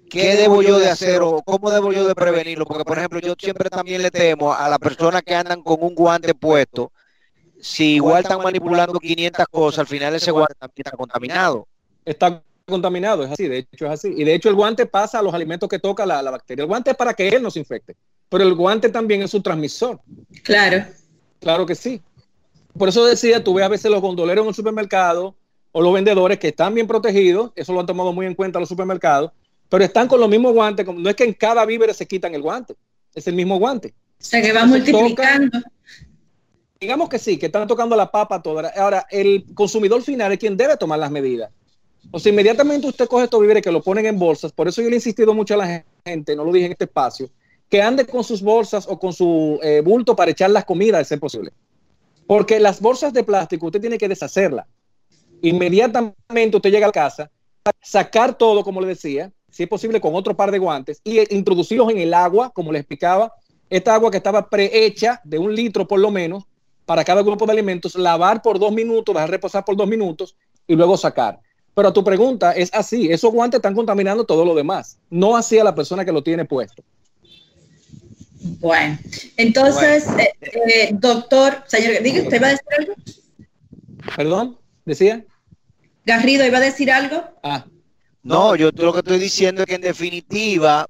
¿Qué 0.10 0.36
debo 0.38 0.62
yo 0.62 0.80
de 0.80 0.90
hacer 0.90 1.22
o 1.22 1.42
cómo 1.44 1.70
debo 1.70 1.92
yo 1.92 2.08
de 2.08 2.16
prevenirlo? 2.16 2.66
Porque, 2.66 2.86
por 2.86 2.98
ejemplo, 2.98 3.20
yo 3.20 3.36
siempre 3.38 3.70
también 3.70 4.02
le 4.02 4.10
temo 4.10 4.54
a 4.54 4.70
las 4.70 4.80
personas 4.80 5.22
que 5.24 5.36
andan 5.36 5.62
con 5.62 5.78
un 5.82 5.94
guante 5.94 6.34
puesto, 6.34 6.94
si 7.60 7.96
igual 7.96 8.24
están 8.24 8.42
manipulando 8.42 9.00
500 9.00 9.46
cosas, 9.48 9.80
al 9.80 9.88
final 9.88 10.16
ese 10.16 10.32
guante 10.32 10.56
también 10.58 10.84
está 10.86 10.96
contaminado. 10.96 11.68
Está 12.06 12.42
contaminado, 12.78 13.24
es 13.24 13.32
así, 13.32 13.48
de 13.48 13.60
hecho 13.60 13.86
es 13.86 13.92
así. 13.92 14.14
Y 14.16 14.24
de 14.24 14.36
hecho 14.36 14.50
el 14.50 14.56
guante 14.56 14.86
pasa 14.86 15.20
a 15.20 15.22
los 15.22 15.34
alimentos 15.34 15.70
que 15.70 15.80
toca 15.80 16.06
la, 16.06 16.22
la 16.22 16.32
bacteria. 16.32 16.64
El 16.64 16.68
guante 16.68 16.92
es 16.92 16.98
para 16.98 17.14
que 17.14 17.30
él 17.30 17.42
no 17.42 17.50
se 17.50 17.60
infecte, 17.60 17.96
pero 18.30 18.44
el 18.44 18.54
guante 18.54 18.90
también 18.90 19.22
es 19.24 19.32
su 19.32 19.42
transmisor. 19.42 20.00
Claro. 20.44 20.86
Claro 21.40 21.66
que 21.66 21.76
sí. 21.76 22.02
Por 22.78 22.90
eso 22.90 23.06
decía, 23.06 23.44
tú 23.44 23.54
ves 23.54 23.66
a 23.66 23.70
veces 23.70 23.90
los 23.90 24.02
gondoleros 24.02 24.44
en 24.44 24.50
el 24.50 24.56
supermercado 24.56 25.36
o 25.72 25.82
los 25.82 25.94
vendedores 25.94 26.38
que 26.40 26.50
están 26.50 26.74
bien 26.76 26.88
protegidos, 26.88 27.52
eso 27.56 27.74
lo 27.74 27.80
han 27.80 27.86
tomado 27.86 28.12
muy 28.14 28.26
en 28.26 28.36
cuenta 28.36 28.60
los 28.60 28.70
supermercados, 28.70 29.32
pero 29.70 29.84
están 29.84 30.08
con 30.08 30.20
los 30.20 30.30
mismos 30.30 30.54
guantes, 30.54 30.86
como- 30.86 31.00
no 31.00 31.10
es 31.10 31.16
que 31.16 31.24
en 31.24 31.34
cada 31.34 31.66
víver 31.66 31.94
se 31.94 32.06
quitan 32.06 32.36
el 32.36 32.42
guante, 32.42 32.76
es 33.16 33.28
el 33.28 33.34
mismo 33.36 33.58
guante. 33.58 33.94
O 34.20 34.24
sea 34.24 34.42
que 34.42 34.52
va 34.52 34.66
multiplicando. 34.66 35.60
Digamos 36.80 37.10
que 37.10 37.18
sí, 37.18 37.38
que 37.38 37.48
están 37.48 37.68
tocando 37.68 37.96
la 37.96 38.12
papa 38.12 38.42
toda. 38.42 38.72
Ahora, 38.76 39.08
el 39.10 39.46
consumidor 39.56 40.02
final 40.04 40.32
es 40.32 40.38
quien 40.38 40.56
debe 40.58 40.78
tomar 40.78 41.00
las 41.00 41.10
medidas. 41.10 41.50
O 42.12 42.20
sea, 42.20 42.32
inmediatamente 42.32 42.88
usted 42.88 43.08
coge 43.08 43.26
estos 43.26 43.42
víveres 43.42 43.62
que 43.62 43.72
lo 43.72 43.82
ponen 43.82 44.06
en 44.06 44.18
bolsas, 44.18 44.52
por 44.52 44.68
eso 44.68 44.82
yo 44.82 44.88
le 44.88 44.96
he 44.96 44.98
insistido 44.98 45.34
mucho 45.34 45.54
a 45.56 45.58
la 45.58 45.86
gente, 46.06 46.36
no 46.36 46.46
lo 46.46 46.52
dije 46.52 46.68
en 46.68 46.72
este 46.72 46.86
espacio, 46.86 47.30
que 47.70 47.82
ande 47.82 48.06
con 48.06 48.24
sus 48.24 48.42
bolsas 48.42 48.88
o 48.88 48.98
con 48.98 49.12
su 49.12 49.60
eh, 49.62 49.82
bulto 49.84 50.16
para 50.16 50.32
echar 50.32 50.50
las 50.50 50.66
comidas 50.66 51.00
de 51.00 51.06
ser 51.06 51.20
posible. 51.20 51.52
Porque 52.26 52.60
las 52.60 52.82
bolsas 52.82 53.14
de 53.14 53.24
plástico 53.24 53.68
usted 53.68 53.82
tiene 53.82 53.98
que 53.98 54.08
deshacerlas. 54.08 54.66
Inmediatamente 55.42 56.56
usted 56.56 56.72
llega 56.72 56.88
a 56.88 56.92
casa, 56.92 57.30
sacar 57.82 58.38
todo, 58.38 58.64
como 58.64 58.82
le 58.82 58.88
decía, 58.88 59.32
si 59.50 59.64
es 59.64 59.70
posible 59.70 60.00
con 60.00 60.16
otro 60.16 60.36
par 60.36 60.52
de 60.52 60.60
guantes, 60.60 61.02
y 61.04 61.20
eh, 61.20 61.28
introducirlos 61.32 61.90
en 61.90 61.98
el 61.98 62.14
agua, 62.14 62.52
como 62.52 62.72
le 62.72 62.80
explicaba, 62.80 63.34
esta 63.70 63.94
agua 63.94 64.12
que 64.12 64.18
estaba 64.18 64.50
prehecha 64.50 65.22
de 65.26 65.38
un 65.38 65.54
litro 65.54 65.88
por 65.88 66.00
lo 66.00 66.10
menos 66.10 66.46
para 66.86 67.04
cada 67.04 67.22
grupo 67.22 67.46
de 67.46 67.52
alimentos, 67.52 67.96
lavar 67.96 68.42
por 68.42 68.60
dos 68.60 68.72
minutos, 68.72 69.14
dejar 69.14 69.30
reposar 69.30 69.66
por 69.66 69.76
dos 69.76 69.88
minutos 69.88 70.38
y 70.66 70.76
luego 70.76 70.96
sacar. 70.96 71.42
Pero 71.78 71.94
tu 71.94 72.04
pregunta 72.04 72.54
es 72.54 72.72
así, 72.74 73.12
esos 73.12 73.32
guantes 73.32 73.60
están 73.60 73.76
contaminando 73.76 74.24
todo 74.24 74.44
lo 74.44 74.56
demás, 74.56 74.98
no 75.12 75.38
así 75.38 75.60
a 75.60 75.64
la 75.64 75.76
persona 75.76 76.04
que 76.04 76.12
lo 76.12 76.24
tiene 76.24 76.44
puesto. 76.44 76.84
Bueno, 78.60 78.98
entonces, 79.36 80.08
eh, 80.18 80.34
eh, 80.42 80.90
doctor, 80.94 81.64
señor, 81.68 82.02
diga, 82.02 82.24
¿usted 82.24 82.42
va 82.42 82.48
a 82.48 82.50
decir 82.50 82.68
algo? 82.80 82.94
¿Perdón? 84.16 84.58
¿Decía? 84.86 85.24
Garrido, 86.04 86.48
¿iba 86.48 86.58
a 86.58 86.62
decir 86.62 86.92
algo? 86.92 87.24
Ah, 87.44 87.64
No, 88.24 88.56
yo 88.56 88.72
lo 88.74 88.92
que 88.92 89.00
estoy 89.00 89.20
diciendo 89.20 89.62
es 89.62 89.68
que 89.68 89.76
en 89.76 89.82
definitiva 89.82 90.88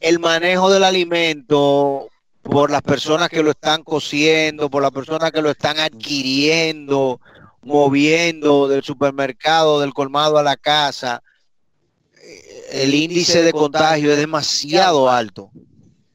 el 0.00 0.18
manejo 0.18 0.68
del 0.68 0.82
alimento 0.82 2.08
por 2.42 2.72
las 2.72 2.82
personas 2.82 3.28
que 3.28 3.44
lo 3.44 3.52
están 3.52 3.84
cociendo, 3.84 4.68
por 4.68 4.82
las 4.82 4.90
personas 4.90 5.30
que 5.30 5.40
lo 5.40 5.50
están 5.50 5.78
adquiriendo, 5.78 7.20
moviendo 7.64 8.68
del 8.68 8.82
supermercado, 8.82 9.80
del 9.80 9.92
colmado 9.94 10.38
a 10.38 10.42
la 10.42 10.56
casa, 10.56 11.22
eh, 12.22 12.82
el 12.82 12.94
índice 12.94 13.42
de 13.42 13.52
contagio 13.52 14.12
es 14.12 14.18
demasiado 14.18 15.10
alto. 15.10 15.50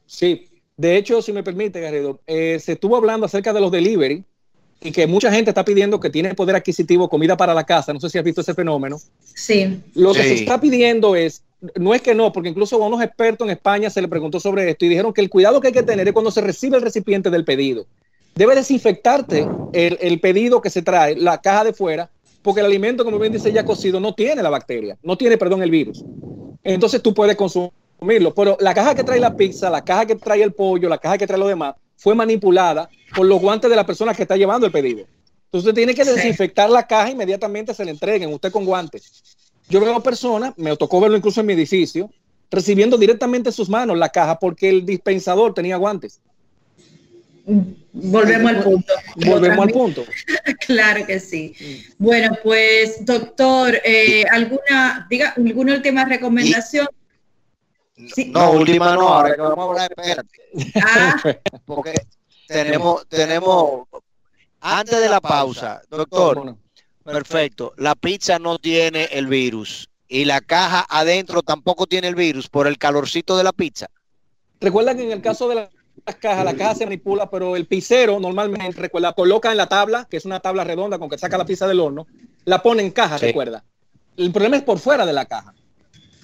Sí, 0.06 0.48
de 0.76 0.96
hecho, 0.96 1.22
si 1.22 1.32
me 1.32 1.42
permite, 1.42 1.80
Garrido, 1.80 2.20
eh, 2.26 2.58
se 2.62 2.72
estuvo 2.72 2.96
hablando 2.96 3.26
acerca 3.26 3.52
de 3.52 3.60
los 3.60 3.70
delivery 3.70 4.24
y 4.82 4.92
que 4.92 5.06
mucha 5.06 5.30
gente 5.30 5.50
está 5.50 5.64
pidiendo 5.64 6.00
que 6.00 6.08
tiene 6.08 6.34
poder 6.34 6.56
adquisitivo 6.56 7.08
comida 7.08 7.36
para 7.36 7.52
la 7.52 7.64
casa. 7.64 7.92
No 7.92 8.00
sé 8.00 8.08
si 8.08 8.18
has 8.18 8.24
visto 8.24 8.40
ese 8.40 8.54
fenómeno. 8.54 8.98
Sí. 9.34 9.80
Lo 9.94 10.14
que 10.14 10.22
Sí. 10.22 10.28
se 10.28 10.34
está 10.36 10.58
pidiendo 10.58 11.14
es, 11.14 11.42
no 11.76 11.94
es 11.94 12.00
que 12.00 12.14
no, 12.14 12.32
porque 12.32 12.48
incluso 12.48 12.82
a 12.82 12.86
unos 12.86 13.02
expertos 13.02 13.46
en 13.46 13.52
España 13.52 13.90
se 13.90 14.00
le 14.00 14.08
preguntó 14.08 14.40
sobre 14.40 14.70
esto 14.70 14.86
y 14.86 14.88
dijeron 14.88 15.12
que 15.12 15.20
el 15.20 15.28
cuidado 15.28 15.60
que 15.60 15.66
hay 15.68 15.74
que 15.74 15.82
tener 15.82 16.06
es 16.08 16.14
cuando 16.14 16.30
se 16.30 16.40
recibe 16.40 16.78
el 16.78 16.82
recipiente 16.82 17.28
del 17.28 17.44
pedido. 17.44 17.86
Debe 18.34 18.54
desinfectarte 18.54 19.48
el, 19.72 19.98
el 20.00 20.20
pedido 20.20 20.60
que 20.60 20.70
se 20.70 20.82
trae, 20.82 21.16
la 21.16 21.40
caja 21.40 21.64
de 21.64 21.72
fuera, 21.72 22.10
porque 22.42 22.60
el 22.60 22.66
alimento, 22.66 23.04
como 23.04 23.18
bien 23.18 23.32
dice 23.32 23.52
ya 23.52 23.64
cocido, 23.64 24.00
no 24.00 24.14
tiene 24.14 24.42
la 24.42 24.50
bacteria, 24.50 24.96
no 25.02 25.16
tiene, 25.16 25.36
perdón, 25.36 25.62
el 25.62 25.70
virus. 25.70 26.04
Entonces 26.64 27.02
tú 27.02 27.12
puedes 27.14 27.36
consumirlo, 27.36 28.34
pero 28.34 28.56
la 28.60 28.74
caja 28.74 28.94
que 28.94 29.04
trae 29.04 29.20
la 29.20 29.36
pizza, 29.36 29.70
la 29.70 29.84
caja 29.84 30.06
que 30.06 30.14
trae 30.14 30.42
el 30.42 30.52
pollo, 30.52 30.88
la 30.88 30.98
caja 30.98 31.18
que 31.18 31.26
trae 31.26 31.38
lo 31.38 31.48
demás, 31.48 31.74
fue 31.96 32.14
manipulada 32.14 32.88
por 33.14 33.26
los 33.26 33.40
guantes 33.40 33.68
de 33.68 33.76
la 33.76 33.84
persona 33.84 34.14
que 34.14 34.22
está 34.22 34.36
llevando 34.36 34.66
el 34.66 34.72
pedido. 34.72 35.04
Entonces 35.46 35.68
usted 35.68 35.74
tiene 35.74 35.94
que 35.94 36.04
desinfectar 36.04 36.70
la 36.70 36.86
caja 36.86 37.10
inmediatamente 37.10 37.74
se 37.74 37.84
le 37.84 37.90
entreguen, 37.90 38.32
usted 38.32 38.52
con 38.52 38.64
guantes. 38.64 39.22
Yo 39.68 39.80
veo 39.80 40.00
personas, 40.02 40.54
me 40.56 40.76
tocó 40.76 41.00
verlo 41.00 41.16
incluso 41.16 41.40
en 41.40 41.46
mi 41.46 41.52
edificio, 41.52 42.10
recibiendo 42.50 42.96
directamente 42.96 43.50
en 43.50 43.52
sus 43.52 43.68
manos 43.68 43.98
la 43.98 44.08
caja 44.08 44.38
porque 44.38 44.68
el 44.68 44.86
dispensador 44.86 45.52
tenía 45.52 45.76
guantes. 45.76 46.20
Volvemos 47.92 48.52
al 48.52 48.62
punto. 48.62 48.92
Volvemos 49.16 49.66
al 49.66 49.72
punto. 49.72 50.04
Claro 50.66 51.04
que 51.06 51.18
sí. 51.18 51.54
Bueno, 51.98 52.36
pues, 52.42 53.04
doctor, 53.04 53.80
eh, 53.84 54.24
¿alguna, 54.30 55.06
diga, 55.10 55.34
alguna 55.36 55.74
última 55.74 56.04
recomendación? 56.04 56.86
Sí. 58.14 58.30
No, 58.32 58.52
última 58.52 58.94
no, 58.94 59.08
ahora 59.08 59.34
que 59.34 59.40
vamos 59.40 59.58
a 59.58 59.68
hablar, 59.70 59.92
espérate. 59.96 60.38
Ah, 60.82 61.22
porque 61.66 61.94
tenemos, 62.46 63.06
tenemos, 63.08 63.88
antes 64.60 65.00
de 65.00 65.08
la 65.08 65.20
pausa, 65.20 65.82
doctor, 65.90 66.56
perfecto, 67.04 67.74
la 67.76 67.94
pizza 67.94 68.38
no 68.38 68.58
tiene 68.58 69.04
el 69.12 69.26
virus 69.26 69.90
y 70.08 70.24
la 70.24 70.40
caja 70.40 70.86
adentro 70.88 71.42
tampoco 71.42 71.86
tiene 71.86 72.08
el 72.08 72.14
virus 72.14 72.48
por 72.48 72.66
el 72.66 72.78
calorcito 72.78 73.36
de 73.36 73.44
la 73.44 73.52
pizza. 73.52 73.88
Recuerda 74.60 74.94
que 74.94 75.04
en 75.04 75.12
el 75.12 75.22
caso 75.22 75.48
de 75.48 75.54
la 75.56 75.70
las 76.06 76.16
cajas, 76.16 76.44
la 76.44 76.54
caja 76.54 76.74
se 76.74 76.84
manipula, 76.84 77.30
pero 77.30 77.56
el 77.56 77.66
pisero 77.66 78.18
normalmente, 78.20 78.80
recuerda, 78.80 79.12
coloca 79.12 79.50
en 79.50 79.56
la 79.56 79.68
tabla, 79.68 80.06
que 80.10 80.16
es 80.16 80.24
una 80.24 80.40
tabla 80.40 80.64
redonda 80.64 80.98
con 80.98 81.08
que 81.08 81.18
saca 81.18 81.38
la 81.38 81.44
pizza 81.44 81.66
del 81.66 81.80
horno, 81.80 82.06
la 82.44 82.62
pone 82.62 82.82
en 82.82 82.90
caja, 82.90 83.18
recuerda. 83.18 83.64
El 84.16 84.32
problema 84.32 84.56
es 84.56 84.62
por 84.62 84.78
fuera 84.78 85.06
de 85.06 85.12
la 85.12 85.24
caja. 85.24 85.54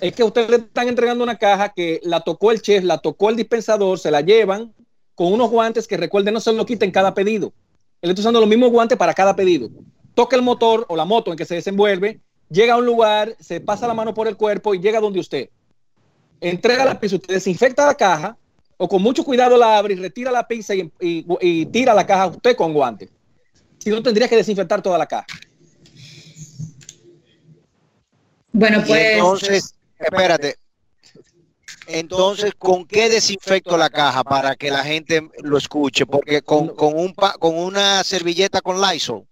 Es 0.00 0.12
que 0.14 0.24
ustedes 0.24 0.50
le 0.50 0.56
están 0.56 0.88
entregando 0.88 1.24
una 1.24 1.36
caja 1.36 1.70
que 1.70 2.00
la 2.02 2.20
tocó 2.20 2.52
el 2.52 2.60
chef, 2.60 2.84
la 2.84 2.98
tocó 2.98 3.30
el 3.30 3.36
dispensador, 3.36 3.98
se 3.98 4.10
la 4.10 4.20
llevan 4.20 4.74
con 5.14 5.32
unos 5.32 5.50
guantes 5.50 5.88
que 5.88 5.96
recuerden 5.96 6.34
no 6.34 6.40
se 6.40 6.52
lo 6.52 6.66
quiten 6.66 6.90
cada 6.90 7.14
pedido. 7.14 7.52
Él 8.02 8.10
está 8.10 8.20
usando 8.20 8.38
los 8.38 8.48
mismos 8.48 8.70
guantes 8.70 8.98
para 8.98 9.14
cada 9.14 9.34
pedido. 9.34 9.70
Toca 10.14 10.36
el 10.36 10.42
motor 10.42 10.84
o 10.88 10.96
la 10.96 11.06
moto 11.06 11.30
en 11.30 11.38
que 11.38 11.46
se 11.46 11.54
desenvuelve, 11.54 12.20
llega 12.50 12.74
a 12.74 12.76
un 12.76 12.84
lugar, 12.84 13.34
se 13.40 13.60
pasa 13.60 13.88
la 13.88 13.94
mano 13.94 14.12
por 14.12 14.28
el 14.28 14.36
cuerpo 14.36 14.74
y 14.74 14.80
llega 14.80 15.00
donde 15.00 15.20
usted. 15.20 15.48
Entrega 16.40 16.84
la 16.84 17.00
pizza, 17.00 17.16
usted 17.16 17.34
desinfecta 17.34 17.86
la 17.86 17.94
caja 17.94 18.36
o 18.76 18.88
con 18.88 19.02
mucho 19.02 19.24
cuidado 19.24 19.56
la 19.56 19.78
abre 19.78 19.94
y 19.94 19.96
retira 19.96 20.30
la 20.30 20.46
pizza 20.46 20.74
y, 20.74 21.66
tira 21.66 21.94
la 21.94 22.06
caja 22.06 22.28
usted 22.28 22.56
con 22.56 22.72
guantes. 22.72 23.10
Si 23.78 23.90
no, 23.90 24.02
tendría 24.02 24.28
que 24.28 24.36
desinfectar 24.36 24.82
toda 24.82 24.98
la 24.98 25.06
caja. 25.06 25.26
Bueno, 28.52 28.82
pues. 28.86 29.12
entonces, 29.12 29.74
espérate. 29.98 30.56
Entonces, 31.86 32.52
¿con 32.58 32.84
qué 32.84 33.08
desinfecto 33.08 33.76
la 33.76 33.90
caja 33.90 34.24
para 34.24 34.56
que 34.56 34.70
la 34.70 34.82
gente 34.82 35.28
lo 35.42 35.56
escuche? 35.56 36.04
Porque 36.04 36.42
con, 36.42 36.68
con, 36.68 36.98
un 36.98 37.14
con 37.14 37.56
una 37.56 38.02
servilleta 38.02 38.60
con 38.60 38.80
Lysol. 38.80 39.24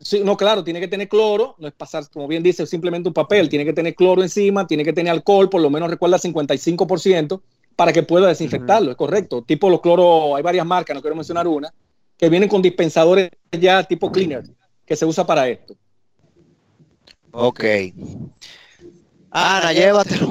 Sí, 0.00 0.22
no, 0.24 0.36
claro, 0.36 0.62
tiene 0.62 0.80
que 0.80 0.88
tener 0.88 1.08
cloro, 1.08 1.56
no 1.58 1.66
es 1.66 1.74
pasar, 1.74 2.08
como 2.08 2.28
bien 2.28 2.42
dice, 2.42 2.64
simplemente 2.66 3.08
un 3.08 3.14
papel, 3.14 3.48
tiene 3.48 3.64
que 3.64 3.72
tener 3.72 3.96
cloro 3.96 4.22
encima, 4.22 4.66
tiene 4.66 4.84
que 4.84 4.92
tener 4.92 5.10
alcohol, 5.10 5.50
por 5.50 5.60
lo 5.60 5.70
menos 5.70 5.90
recuerda 5.90 6.18
55%, 6.18 7.40
para 7.78 7.92
que 7.92 8.02
pueda 8.02 8.26
desinfectarlo, 8.26 8.90
es 8.90 8.96
correcto. 8.96 9.42
Tipo 9.42 9.70
los 9.70 9.80
cloros, 9.80 10.36
hay 10.36 10.42
varias 10.42 10.66
marcas, 10.66 10.96
no 10.96 11.00
quiero 11.00 11.14
mencionar 11.14 11.46
una, 11.46 11.72
que 12.16 12.28
vienen 12.28 12.48
con 12.48 12.60
dispensadores 12.60 13.30
ya 13.52 13.84
tipo 13.84 14.10
cleaner, 14.10 14.42
que 14.84 14.96
se 14.96 15.06
usa 15.06 15.24
para 15.24 15.46
esto. 15.46 15.76
Ok. 17.30 17.64
Ana, 19.30 19.72
llévatelo. 19.72 20.26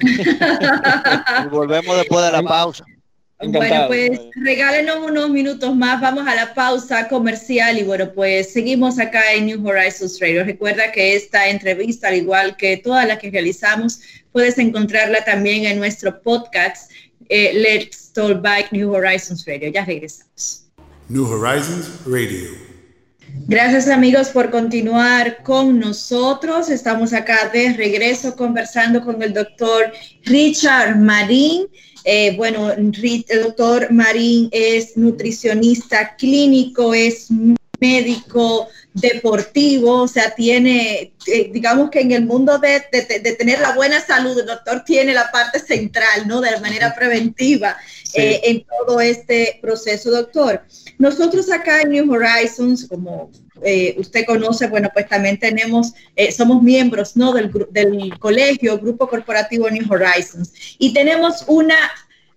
y 0.00 1.48
volvemos 1.50 1.98
después 1.98 2.24
de 2.24 2.32
la 2.32 2.42
pausa. 2.42 2.86
Bueno, 3.42 3.86
pues 3.86 4.20
regálenos 4.36 4.98
unos 4.98 5.30
minutos 5.30 5.74
más, 5.74 5.98
vamos 6.00 6.26
a 6.28 6.34
la 6.34 6.52
pausa 6.52 7.08
comercial 7.08 7.78
y 7.78 7.84
bueno, 7.84 8.12
pues 8.12 8.52
seguimos 8.52 8.98
acá 8.98 9.32
en 9.32 9.46
New 9.46 9.66
Horizons 9.66 10.20
Radio. 10.20 10.44
Recuerda 10.44 10.92
que 10.92 11.16
esta 11.16 11.48
entrevista, 11.48 12.08
al 12.08 12.16
igual 12.16 12.56
que 12.58 12.76
todas 12.76 13.08
las 13.08 13.18
que 13.18 13.30
realizamos, 13.30 14.02
puedes 14.30 14.58
encontrarla 14.58 15.24
también 15.24 15.64
en 15.64 15.78
nuestro 15.78 16.20
podcast 16.20 16.90
eh, 17.30 17.52
Let's 17.54 18.12
Talk 18.12 18.42
Back 18.42 18.72
New 18.72 18.92
Horizons 18.92 19.46
Radio. 19.46 19.70
Ya 19.70 19.86
regresamos. 19.86 20.66
New 21.08 21.24
Horizons 21.24 21.88
Radio. 22.06 22.50
Gracias 23.46 23.88
amigos 23.88 24.28
por 24.28 24.50
continuar 24.50 25.42
con 25.42 25.78
nosotros. 25.78 26.68
Estamos 26.68 27.12
acá 27.12 27.48
de 27.52 27.72
regreso 27.72 28.36
conversando 28.36 29.00
con 29.02 29.22
el 29.22 29.32
doctor 29.32 29.92
Richard 30.24 30.96
Marín. 30.98 31.66
Eh, 32.04 32.34
bueno, 32.36 32.72
el 32.72 33.42
doctor 33.42 33.92
Marín 33.92 34.48
es 34.52 34.96
nutricionista 34.96 36.16
clínico, 36.16 36.94
es 36.94 37.28
médico 37.80 38.68
deportivo, 38.92 40.02
o 40.02 40.08
sea, 40.08 40.34
tiene, 40.34 41.12
eh, 41.26 41.50
digamos 41.52 41.90
que 41.90 42.00
en 42.00 42.12
el 42.12 42.26
mundo 42.26 42.58
de, 42.58 42.80
tener 43.38 43.60
la 43.60 43.74
buena 43.74 44.00
salud, 44.00 44.38
el 44.38 44.46
doctor 44.46 44.84
tiene 44.84 45.14
la 45.14 45.30
parte 45.30 45.58
central, 45.60 46.26
¿no? 46.26 46.40
De 46.40 46.58
manera 46.60 46.94
preventiva 46.94 47.76
eh, 48.14 48.40
en 48.44 48.64
todo 48.64 49.00
este 49.00 49.58
proceso, 49.62 50.10
doctor. 50.10 50.62
Nosotros 50.98 51.50
acá 51.50 51.82
en 51.82 51.90
New 51.90 52.12
Horizons, 52.12 52.86
como 52.88 53.30
usted 53.98 54.24
conoce, 54.26 54.66
bueno, 54.68 54.88
pues 54.92 55.06
también 55.06 55.38
tenemos, 55.38 55.92
somos 56.36 56.62
miembros, 56.62 57.16
¿no? 57.16 57.32
Del, 57.32 57.50
del 57.70 58.18
colegio, 58.18 58.78
Grupo 58.78 59.08
Corporativo 59.08 59.70
New 59.70 59.86
Horizons, 59.90 60.52
y 60.78 60.92
tenemos 60.92 61.44
una 61.46 61.76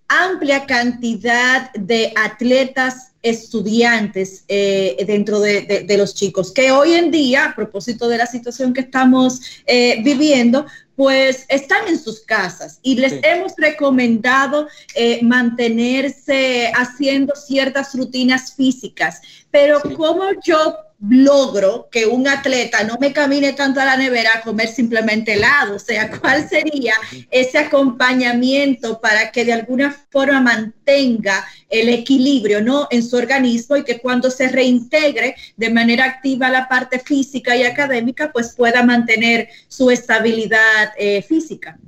amplia 0.08 0.66
cantidad 0.66 1.72
de 1.72 2.12
atletas 2.16 3.12
estudiantes 3.22 4.44
eh, 4.48 5.02
dentro 5.06 5.40
de, 5.40 5.86
los 5.96 6.14
chicos, 6.14 6.52
que 6.52 6.70
hoy 6.70 6.92
en 6.92 7.10
día, 7.10 7.46
a 7.46 7.54
propósito 7.54 8.06
de 8.08 8.18
la 8.18 8.26
situación 8.26 8.74
que 8.74 8.82
estamos 8.82 9.40
eh, 9.66 10.02
viviendo, 10.04 10.66
pues 10.94 11.46
están 11.48 11.88
en 11.88 11.98
sus 11.98 12.20
casas 12.20 12.78
y 12.82 12.96
les 12.96 13.14
hemos 13.24 13.54
recomendado 13.56 14.68
eh, 14.94 15.20
mantenerse 15.22 16.70
haciendo 16.76 17.34
ciertas 17.34 17.94
rutinas 17.94 18.54
físicas. 18.54 19.20
Pero 19.50 19.80
como 19.96 20.24
yo 20.44 20.76
logro 21.08 21.88
que 21.90 22.06
un 22.06 22.26
atleta 22.26 22.84
no 22.84 22.96
me 23.00 23.12
camine 23.12 23.52
tanto 23.52 23.80
a 23.80 23.84
la 23.84 23.96
nevera 23.96 24.30
a 24.34 24.40
comer 24.42 24.68
simplemente 24.68 25.34
helado? 25.34 25.76
O 25.76 25.78
sea, 25.78 26.10
¿cuál 26.20 26.48
sería 26.48 26.94
ese 27.30 27.58
acompañamiento 27.58 29.00
para 29.00 29.30
que 29.30 29.44
de 29.44 29.52
alguna 29.52 29.94
forma 30.10 30.40
mantenga 30.40 31.44
el 31.68 31.88
equilibrio 31.88 32.62
¿no? 32.62 32.86
en 32.90 33.02
su 33.02 33.16
organismo 33.16 33.76
y 33.76 33.84
que 33.84 34.00
cuando 34.00 34.30
se 34.30 34.48
reintegre 34.48 35.34
de 35.56 35.70
manera 35.70 36.04
activa 36.04 36.48
la 36.50 36.68
parte 36.68 36.98
física 36.98 37.56
y 37.56 37.64
académica, 37.64 38.30
pues 38.32 38.54
pueda 38.54 38.82
mantener 38.82 39.48
su 39.68 39.90
estabilidad 39.90 40.92
eh, 40.96 41.22
física? 41.22 41.78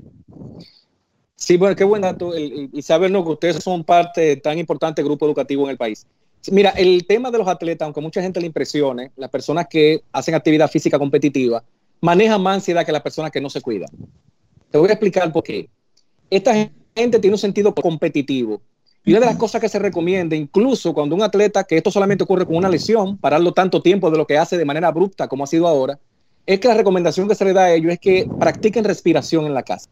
Sí, 1.37 1.57
bueno, 1.57 1.77
qué 1.77 1.85
buen 1.85 2.03
dato 2.03 2.33
y 2.37 2.83
sabernos 2.83 3.25
que 3.25 3.31
ustedes 3.31 3.63
son 3.63 3.85
parte 3.85 4.37
tan 4.37 4.59
importante 4.59 5.03
grupo 5.03 5.27
educativo 5.27 5.65
en 5.65 5.71
el 5.71 5.77
país. 5.77 6.07
Mira, 6.51 6.71
el 6.71 7.07
tema 7.07 7.31
de 7.31 7.39
los 7.39 7.49
atletas, 7.49 7.87
aunque 7.87 8.01
mucha 8.01 8.23
gente 8.23 8.41
le 8.41 8.47
impresione, 8.47 9.11
las 9.17 9.31
personas 9.31 9.67
que 9.69 10.03
hacen 10.13 10.35
actividad 10.35 10.71
física 10.71 10.99
competitiva 10.99 11.63
manejan 12.01 12.43
más 12.43 12.57
ansiedad 12.57 12.85
que 12.85 12.93
las 12.93 13.03
personas 13.03 13.31
que 13.31 13.41
no 13.41 13.51
se 13.51 13.61
cuidan. 13.61 13.89
Te 14.71 14.79
voy 14.79 14.89
a 14.89 14.93
explicar 14.93 15.33
por 15.33 15.43
qué. 15.43 15.69
Esta 16.31 16.55
gente 16.95 17.19
tiene 17.19 17.35
un 17.35 17.39
sentido 17.39 17.75
competitivo. 17.75 18.61
Y 19.05 19.13
una 19.13 19.21
de 19.21 19.27
las 19.27 19.37
cosas 19.37 19.61
que 19.61 19.69
se 19.69 19.79
recomienda, 19.79 20.35
incluso 20.35 20.93
cuando 20.93 21.15
un 21.15 21.23
atleta, 21.23 21.65
que 21.65 21.77
esto 21.77 21.91
solamente 21.91 22.25
ocurre 22.25 22.45
con 22.45 22.57
una 22.57 22.69
lesión, 22.69 23.17
pararlo 23.19 23.53
tanto 23.53 23.81
tiempo 23.81 24.11
de 24.11 24.19
lo 24.19 24.27
que 24.27 24.37
hace 24.37 24.59
de 24.59 24.65
manera 24.65 24.89
abrupta 24.89 25.29
como 25.29 25.45
ha 25.45 25.47
sido 25.47 25.69
ahora, 25.69 25.99
es 26.45 26.61
que 26.61 26.69
la 26.69 26.75
recomendación 26.75 27.29
que 27.29 27.35
se 27.35 27.45
le 27.45 27.53
da 27.53 27.65
a 27.65 27.73
ellos 27.73 27.93
es 27.93 28.01
que 28.01 28.29
practiquen 28.39 28.85
respiración 28.85 29.47
en 29.47 29.55
la 29.55 29.63
casa. 29.63 29.89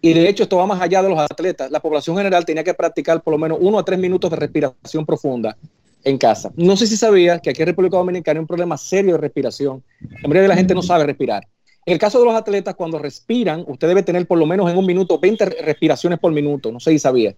Y 0.00 0.12
de 0.12 0.28
hecho, 0.28 0.44
esto 0.44 0.56
va 0.56 0.66
más 0.66 0.80
allá 0.80 1.02
de 1.02 1.08
los 1.08 1.18
atletas. 1.18 1.70
La 1.70 1.80
población 1.80 2.16
general 2.16 2.44
tenía 2.44 2.62
que 2.62 2.74
practicar 2.74 3.22
por 3.22 3.32
lo 3.32 3.38
menos 3.38 3.58
uno 3.60 3.78
a 3.78 3.84
tres 3.84 3.98
minutos 3.98 4.30
de 4.30 4.36
respiración 4.36 5.04
profunda 5.04 5.56
en 6.04 6.18
casa. 6.18 6.52
No 6.56 6.76
sé 6.76 6.86
si 6.86 6.96
sabía 6.96 7.40
que 7.40 7.50
aquí 7.50 7.62
en 7.62 7.68
República 7.68 7.96
Dominicana 7.96 8.38
hay 8.38 8.42
un 8.42 8.46
problema 8.46 8.76
serio 8.76 9.12
de 9.12 9.18
respiración. 9.18 9.82
La 10.00 10.28
mayoría 10.28 10.42
de 10.42 10.48
la 10.48 10.56
gente 10.56 10.74
no 10.74 10.82
sabe 10.82 11.04
respirar. 11.04 11.46
En 11.84 11.94
el 11.94 11.98
caso 11.98 12.18
de 12.18 12.26
los 12.26 12.34
atletas, 12.34 12.74
cuando 12.74 12.98
respiran, 12.98 13.64
usted 13.66 13.88
debe 13.88 14.02
tener 14.02 14.26
por 14.26 14.38
lo 14.38 14.46
menos 14.46 14.70
en 14.70 14.76
un 14.76 14.86
minuto 14.86 15.18
20 15.18 15.44
respiraciones 15.46 16.18
por 16.18 16.32
minuto. 16.32 16.70
No 16.70 16.78
sé 16.78 16.92
si 16.92 16.98
sabía. 16.98 17.34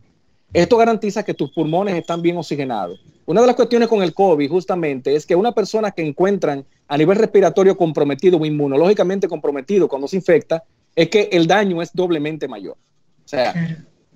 Esto 0.53 0.77
garantiza 0.77 1.23
que 1.23 1.35
tus 1.35 1.53
pulmones 1.53 1.95
están 1.95 2.21
bien 2.21 2.37
oxigenados. 2.37 3.01
Una 3.27 3.41
de 3.41 3.47
las 3.47 3.55
cuestiones 3.55 3.89
con 3.89 4.03
el 4.03 4.13
COVID 4.13 4.51
justamente 4.51 5.15
es 5.15 5.25
que 5.25 5.37
una 5.37 5.53
persona 5.53 5.93
que 5.93 6.05
encuentran 6.05 6.65
a 6.89 6.99
nivel 6.99 7.17
respiratorio 7.17 7.77
comprometido 7.77 8.39
o 8.39 8.45
inmunológicamente 8.45 9.29
comprometido 9.29 9.87
cuando 9.87 10.09
se 10.09 10.17
infecta, 10.17 10.65
es 10.95 11.09
que 11.09 11.29
el 11.33 11.47
daño 11.47 11.83
es 11.83 11.91
doblemente 11.93 12.49
mayor. 12.49 12.77
O 13.25 13.29
sea, 13.29 13.55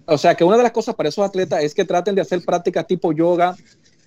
o 0.06 0.18
sea, 0.18 0.34
que 0.34 0.44
una 0.44 0.56
de 0.56 0.62
las 0.62 0.72
cosas 0.72 0.94
para 0.94 1.08
esos 1.08 1.24
atletas 1.24 1.62
es 1.62 1.74
que 1.74 1.84
traten 1.84 2.14
de 2.14 2.20
hacer 2.20 2.44
prácticas 2.44 2.86
tipo 2.86 3.12
yoga, 3.12 3.56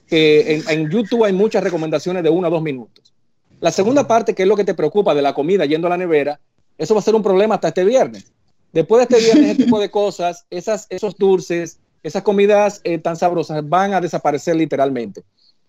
que 0.06 0.64
en, 0.68 0.90
YouTube 0.90 1.24
hay 1.24 1.34
muchas 1.34 1.64
recomendaciones 1.64 2.24
de 2.24 2.30
uno 2.30 2.48
a 2.48 2.50
dos 2.50 2.62
minutos. 2.62 3.14
La 3.60 3.72
segunda 3.72 4.08
parte, 4.08 4.36
que 4.36 4.44
es 4.44 4.50
lo 4.50 4.56
que 4.56 4.64
te 4.64 4.76
preocupa 4.76 5.16
de 5.16 5.22
la 5.22 5.34
comida 5.34 5.66
yendo 5.66 5.88
a 5.88 5.90
la 5.90 5.98
nevera, 5.98 6.40
eso 6.78 6.94
va 6.94 7.00
a 7.00 7.04
ser 7.04 7.16
un 7.16 7.24
problema 7.24 7.56
hasta 7.56 7.70
este 7.70 7.84
viernes. 7.84 8.32
Después 8.72 9.00
de 9.00 9.16
este 9.16 9.26
viernes, 9.26 9.56
ese 9.56 9.64
tipo 9.64 9.80
de 9.80 9.90
cosas, 9.90 10.46
esas, 10.52 10.86
esos 10.90 11.18
dulces, 11.18 11.80
esas 12.04 12.22
comidas 12.22 12.80
eh, 12.84 13.00
tan 13.00 13.16
sabrosas 13.16 13.68
van 13.68 13.94
a 13.94 14.02
desaparecer 14.02 14.56
literalmente. 14.56 15.24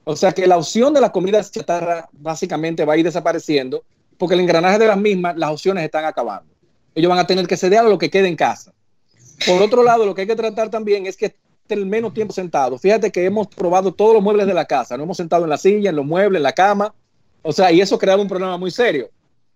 O 0.05 0.15
sea 0.15 0.33
que 0.33 0.47
la 0.47 0.59
opción 0.59 0.93
de 0.93 1.01
la 1.01 1.11
comida 1.11 1.43
chatarra 1.43 2.09
básicamente 2.13 2.85
va 2.85 2.95
a 2.95 2.97
ir 2.99 3.05
desapareciendo 3.05 3.85
porque 4.19 4.35
el 4.35 4.41
engranaje 4.41 4.79
de 4.79 4.87
las 4.87 4.99
mismas, 4.99 5.37
las 5.39 5.51
opciones 5.51 5.85
están 5.85 6.05
acabando 6.05 6.58
ellos 6.99 7.09
van 7.09 7.19
a 7.21 7.27
tener 7.27 7.47
que 7.47 7.57
ceder 7.57 7.79
a 7.79 7.83
lo 7.85 7.97
que 7.97 8.11
quede 8.11 8.27
en 8.27 8.35
casa. 8.35 8.73
Por 9.47 9.63
otro 9.63 9.85
lado, 9.85 10.05
lo 10.05 10.15
que 10.15 10.23
hay 10.23 10.27
que 10.27 10.35
tratar 10.35 10.69
también 10.69 11.07
es 11.07 11.17
que 11.17 11.27
estén 11.63 11.89
menos 11.89 12.13
tiempo 12.13 12.33
sentados. 12.33 12.81
Fíjate 12.81 13.13
que 13.13 13.25
hemos 13.25 13.47
probado 13.47 13.93
todos 13.93 14.15
los 14.15 14.23
muebles 14.23 14.47
de 14.49 14.55
la 14.55 14.65
casa, 14.65 14.97
no 14.97 15.05
hemos 15.05 15.17
sentado 15.17 15.45
en 15.45 15.51
la 15.51 15.59
silla, 15.59 15.91
en 15.91 15.97
los 15.97 16.05
muebles, 16.05 16.39
en 16.39 16.43
la 16.43 16.53
cama, 16.53 16.93
o 17.43 17.53
sea, 17.53 17.71
y 17.71 17.81
eso 17.81 17.99
crea 17.99 18.17
un 18.17 18.27
problema 18.27 18.57
muy 18.57 18.73
serio. 18.73 19.11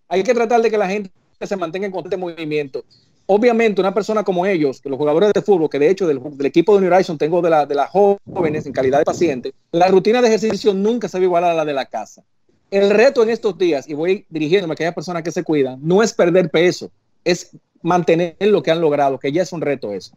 Hay 0.08 0.22
que 0.22 0.34
tratar 0.34 0.62
de 0.62 0.70
que 0.70 0.78
la 0.78 0.88
gente 0.88 1.10
se 1.40 1.56
mantenga 1.56 1.86
en 1.86 1.92
constante 1.92 2.16
movimiento. 2.16 2.84
Obviamente, 3.26 3.80
una 3.80 3.92
persona 3.92 4.22
como 4.22 4.46
ellos, 4.46 4.80
los 4.84 4.96
jugadores 4.96 5.32
de 5.32 5.42
fútbol, 5.42 5.68
que 5.68 5.80
de 5.80 5.90
hecho 5.90 6.06
del, 6.06 6.20
equipo 6.44 6.76
de 6.76 6.82
New 6.82 6.94
Horizons 6.94 7.18
tengo 7.18 7.42
de, 7.42 7.66
de 7.66 7.74
las 7.74 7.90
jóvenes 7.90 8.66
en 8.66 8.72
calidad 8.72 8.98
de 8.98 9.04
paciente, 9.04 9.52
la 9.72 9.88
rutina 9.88 10.22
de 10.22 10.28
ejercicio 10.28 10.74
nunca 10.74 11.08
se 11.08 11.18
ve 11.18 11.24
igual 11.24 11.42
a 11.42 11.54
la 11.54 11.64
de 11.64 11.72
la 11.72 11.86
casa. 11.86 12.22
El 12.70 12.90
reto 12.90 13.22
en 13.22 13.30
estos 13.30 13.58
días, 13.58 13.88
y 13.88 13.94
voy 13.94 14.26
dirigiéndome 14.28 14.72
a 14.72 14.74
aquellas 14.74 14.94
personas 14.94 15.22
que 15.22 15.32
se 15.32 15.42
cuidan, 15.42 15.78
no 15.82 16.02
es 16.02 16.12
perder 16.12 16.50
peso, 16.50 16.90
es 17.24 17.50
mantener 17.82 18.36
lo 18.40 18.62
que 18.62 18.70
han 18.70 18.80
logrado, 18.80 19.18
que 19.18 19.32
ya 19.32 19.42
es 19.42 19.52
un 19.52 19.60
reto 19.60 19.92
eso. 19.92 20.16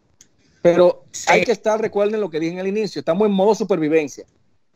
Pero 0.62 1.04
hay 1.28 1.44
que 1.44 1.52
estar, 1.52 1.80
recuerden 1.80 2.20
lo 2.20 2.30
que 2.30 2.40
dije 2.40 2.54
en 2.54 2.60
el 2.60 2.68
inicio, 2.68 3.00
estamos 3.00 3.28
en 3.28 3.34
modo 3.34 3.54
supervivencia. 3.54 4.26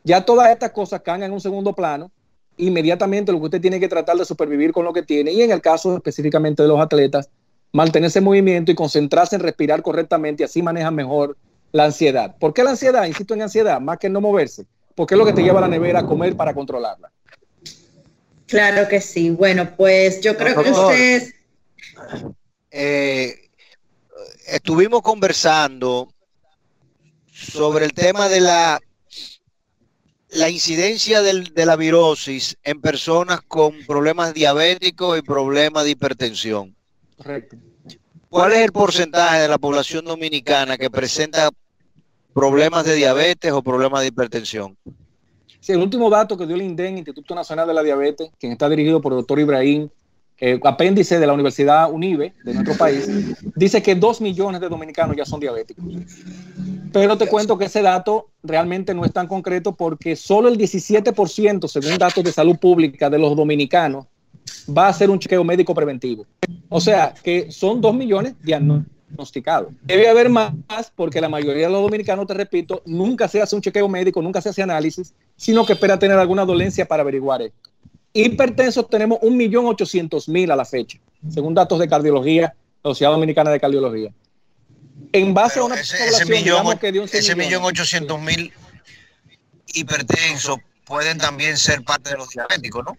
Ya 0.03 0.23
todas 0.23 0.49
estas 0.51 0.71
cosas 0.71 1.01
caen 1.01 1.23
en 1.23 1.31
un 1.31 1.41
segundo 1.41 1.73
plano. 1.73 2.11
Inmediatamente 2.57 3.31
lo 3.31 3.39
que 3.39 3.45
usted 3.45 3.61
tiene 3.61 3.79
que 3.79 3.87
tratar 3.87 4.17
de 4.17 4.25
supervivir 4.25 4.71
con 4.71 4.85
lo 4.85 4.93
que 4.93 5.01
tiene. 5.01 5.31
Y 5.31 5.41
en 5.41 5.51
el 5.51 5.61
caso 5.61 5.95
específicamente 5.95 6.61
de 6.61 6.69
los 6.69 6.79
atletas, 6.79 7.29
mantenerse 7.71 8.19
en 8.19 8.25
movimiento 8.25 8.71
y 8.71 8.75
concentrarse 8.75 9.35
en 9.35 9.41
respirar 9.41 9.81
correctamente 9.81 10.43
y 10.43 10.45
así 10.45 10.61
manejan 10.61 10.93
mejor 10.93 11.37
la 11.71 11.85
ansiedad. 11.85 12.35
¿Por 12.37 12.53
qué 12.53 12.63
la 12.63 12.71
ansiedad? 12.71 13.05
Insisto 13.05 13.33
en 13.33 13.41
ansiedad, 13.41 13.79
más 13.81 13.97
que 13.97 14.09
no 14.09 14.21
moverse. 14.21 14.65
Porque 14.95 15.15
es 15.15 15.17
lo 15.17 15.25
que 15.25 15.33
te 15.33 15.41
lleva 15.41 15.59
a 15.59 15.61
la 15.61 15.67
nevera 15.67 15.99
a 15.99 16.05
comer 16.05 16.35
para 16.35 16.53
controlarla. 16.53 17.11
Claro 18.45 18.87
que 18.87 19.01
sí. 19.01 19.29
Bueno, 19.29 19.69
pues 19.75 20.21
yo 20.21 20.35
creo 20.37 20.61
que 20.61 20.71
ustedes... 20.71 21.33
Eh, 22.71 23.49
estuvimos 24.47 25.01
conversando 25.01 26.13
sobre 27.31 27.85
el 27.85 27.93
tema 27.93 28.27
de 28.27 28.41
la, 28.41 28.79
la 30.29 30.49
incidencia 30.49 31.21
de 31.21 31.65
la 31.65 31.75
virosis 31.75 32.57
en 32.63 32.81
personas 32.81 33.41
con 33.41 33.73
problemas 33.85 34.33
diabéticos 34.33 35.17
y 35.17 35.21
problemas 35.21 35.83
de 35.85 35.91
hipertensión. 35.91 36.75
Correcto. 37.17 37.57
¿Cuál 38.29 38.53
es 38.53 38.59
el 38.59 38.71
porcentaje 38.71 39.39
de 39.39 39.47
la 39.47 39.57
población 39.57 40.05
dominicana 40.05 40.77
que 40.77 40.91
presenta 40.91 41.49
problemas 42.33 42.85
de 42.85 42.93
diabetes 42.95 43.51
o 43.51 43.63
problemas 43.63 44.01
de 44.01 44.07
hipertensión? 44.07 44.77
Sí, 45.59 45.71
el 45.71 45.79
último 45.79 46.09
dato 46.09 46.38
que 46.38 46.45
dio 46.45 46.55
el 46.55 46.62
INDEN, 46.62 46.99
Instituto 46.99 47.33
Nacional 47.33 47.67
de 47.67 47.73
la 47.73 47.83
Diabetes, 47.83 48.29
quien 48.39 48.51
está 48.51 48.69
dirigido 48.69 49.01
por 49.01 49.13
el 49.13 49.17
doctor 49.17 49.39
Ibrahim 49.39 49.89
eh, 50.41 50.60
apéndice 50.63 51.19
de 51.19 51.28
la 51.28 51.34
Universidad 51.34 51.91
UNIBE 51.91 52.34
de 52.43 52.54
nuestro 52.54 52.75
país, 52.75 53.10
dice 53.56 53.82
que 53.82 53.95
dos 53.95 54.21
millones 54.21 54.62
de 54.62 54.69
dominicanos 54.69 55.15
ya 55.15 55.25
son 55.25 55.39
diabéticos. 55.39 55.84
Pero 56.91 57.17
te 57.17 57.28
cuento 57.28 57.58
que 57.58 57.65
ese 57.65 57.82
dato 57.82 58.30
realmente 58.41 58.93
no 58.93 59.06
es 59.06 59.12
tan 59.12 59.28
concreto 59.28 59.75
porque 59.75 60.15
solo 60.15 60.47
el 60.47 60.58
17%, 60.58 61.67
según 61.67 61.97
datos 61.97 62.23
de 62.23 62.32
salud 62.32 62.58
pública 62.58 63.10
de 63.10 63.19
los 63.19 63.36
dominicanos, 63.36 64.06
va 64.75 64.88
a 64.88 64.89
hacer 64.89 65.10
un 65.10 65.19
chequeo 65.19 65.43
médico 65.43 65.73
preventivo. 65.75 66.25
O 66.69 66.80
sea, 66.82 67.13
que 67.21 67.52
son 67.52 67.82
dos 67.82 67.93
millones 67.93 68.34
diagnosticados. 68.41 69.73
Debe 69.84 70.08
haber 70.08 70.30
más 70.30 70.54
porque 70.95 71.21
la 71.21 71.30
mayoría 71.30 71.67
de 71.67 71.73
los 71.73 71.82
dominicanos, 71.82 72.25
te 72.25 72.34
repito, 72.34 72.82
nunca 72.86 73.28
se 73.28 73.41
hace 73.41 73.56
un 73.56 73.62
chequeo 73.62 73.88
médico, 73.88 74.21
nunca 74.21 74.41
se 74.41 74.49
hace 74.49 74.63
análisis, 74.63 75.13
sino 75.36 75.65
que 75.65 75.73
espera 75.73 75.99
tener 75.99 76.17
alguna 76.17 76.45
dolencia 76.45 76.88
para 76.88 77.02
averiguar 77.02 77.41
esto. 77.41 77.68
Hipertensos 78.13 78.89
tenemos 78.89 79.19
1.800.000 79.19 80.52
a 80.52 80.56
la 80.56 80.65
fecha, 80.65 81.00
según 81.30 81.54
datos 81.54 81.80
de 81.80 81.88
cardiología, 81.88 82.54
la 82.84 82.89
Sociedad 82.91 83.12
Dominicana 83.12 83.52
de 83.52 83.60
Cardiología. 83.60 84.12
En 85.13 85.34
base 85.34 85.60
a 85.60 85.63
una 85.63 85.76
ese, 85.76 86.08
ese 86.08 86.26
millón, 86.26 86.78
que 86.78 86.91
dio 86.91 87.04
ese 87.04 87.36
millón 87.36 87.63
ochocientos 87.63 88.19
mil 88.22 88.52
hipertensos 89.74 90.58
pueden 90.86 91.17
también 91.17 91.58
ser 91.58 91.84
parte 91.84 92.12
de 92.12 92.17
los 92.17 92.30
diabéticos, 92.30 92.84
¿no? 92.84 92.98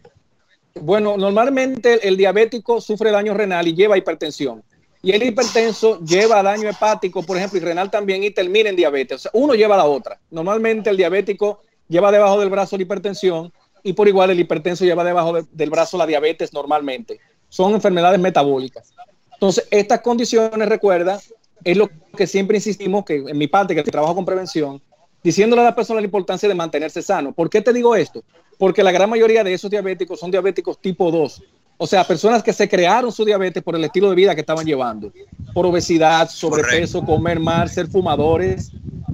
Bueno, 0.75 1.17
normalmente 1.17 2.07
el, 2.07 2.17
diabético 2.17 2.81
sufre 2.81 3.11
daño 3.11 3.35
renal 3.35 3.67
y 3.67 3.75
lleva 3.75 3.99
hipertensión. 3.99 4.63
Y 5.03 5.13
el 5.13 5.23
hipertenso 5.23 5.99
lleva 6.05 6.43
daño 6.43 6.69
hepático, 6.69 7.23
por 7.25 7.37
ejemplo, 7.37 7.59
y 7.59 7.63
renal 7.63 7.91
también, 7.91 8.23
y 8.23 8.31
termina 8.31 8.71
en 8.71 8.77
diabetes. 8.77 9.17
O 9.17 9.19
sea, 9.19 9.31
uno 9.35 9.55
lleva 9.55 9.77
la 9.77 9.87
otra. 9.87 10.21
Normalmente 10.31 10.91
el 10.91 10.97
diabético 10.97 11.63
lleva 11.89 12.13
debajo 12.13 12.39
del 12.39 12.51
brazo 12.51 12.77
la 12.77 12.85
hipertensión 12.85 13.53
y 13.83 13.93
por 13.93 14.09
igual 14.09 14.31
el 14.31 14.41
hipertenso 14.41 14.85
lleva 14.85 15.05
debajo 15.05 15.43
del 15.51 15.71
brazo 15.71 15.99
la 15.99 16.07
diabetes 16.07 16.53
normalmente. 16.53 17.21
Son 17.49 17.73
enfermedades 17.75 18.21
metabólicas. 18.21 18.93
Entonces, 19.35 19.67
estas 19.71 20.01
condiciones, 20.01 20.69
recuerda, 20.69 21.21
es 21.65 21.77
lo 21.77 21.89
que 22.17 22.27
siempre 22.27 22.59
insistimos, 22.59 23.05
que 23.05 23.17
en 23.17 23.39
mi 23.39 23.47
parte, 23.47 23.75
que 23.75 23.83
trabajo 23.83 24.15
con 24.15 24.25
prevención, 24.25 24.81
diciéndole 25.23 25.63
a 25.63 25.67
la 25.67 25.75
persona 25.75 26.01
la 26.01 26.07
importancia 26.07 26.49
de 26.49 26.55
mantenerse 26.55 27.03
sano. 27.03 27.33
¿Por 27.33 27.51
qué 27.51 27.61
te 27.61 27.73
digo 27.73 27.95
esto? 27.97 28.23
Porque 28.59 28.83
la 28.83 28.93
gran 28.93 29.09
mayoría 29.09 29.43
de 29.45 29.55
esos 29.55 29.71
diabéticos 29.71 30.21
son 30.21 30.31
diabéticos 30.31 30.81
tipo 30.81 31.11
2. 31.11 31.43
O 31.83 31.87
sea, 31.87 32.05
personas 32.05 32.43
que 32.43 32.53
se 32.53 32.69
crearon 32.69 33.11
su 33.11 33.25
diabetes 33.25 33.63
por 33.63 33.75
el 33.75 33.85
estilo 33.85 34.11
de 34.11 34.17
vida 34.17 34.35
que 34.35 34.43
estaban 34.43 34.67
llevando, 34.67 35.11
por 35.55 35.65
obesidad, 35.65 36.29
sobrepeso, 36.29 37.03
comer 37.03 37.41
mal, 37.41 37.71
ser 37.71 37.87
fumadores. 37.87 38.71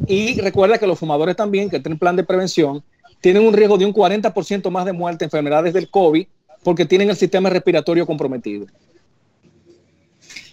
Y 0.09 0.41
recuerda 0.41 0.77
que 0.79 0.87
los 0.87 0.99
fumadores 0.99 1.37
también, 1.37 1.71
que 1.71 1.79
tienen 1.79 1.99
plan 1.99 2.17
de 2.17 2.25
prevención, 2.25 2.83
tienen 3.27 3.45
un 3.45 3.55
riesgo 3.55 3.77
de 3.77 3.85
un 3.85 3.93
40% 3.93 4.71
más 4.71 4.85
de 4.85 4.93
muerte 4.93 5.25
en 5.25 5.27
enfermedades 5.27 5.75
del 5.75 5.91
COVID 5.91 6.29
porque 6.63 6.87
tienen 6.87 7.11
el 7.11 7.17
sistema 7.17 7.51
respiratorio 7.51 8.07
comprometido. 8.07 8.67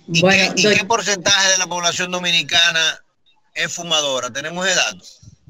¿Y, 0.08 0.24
qué, 0.24 0.84
porcentaje 0.88 1.52
de 1.52 1.60
la 1.60 1.68
población 1.68 2.10
dominicana 2.10 3.00
es 3.54 3.72
fumadora? 3.72 4.34
¿Tenemos 4.34 4.66
edad? 4.66 4.98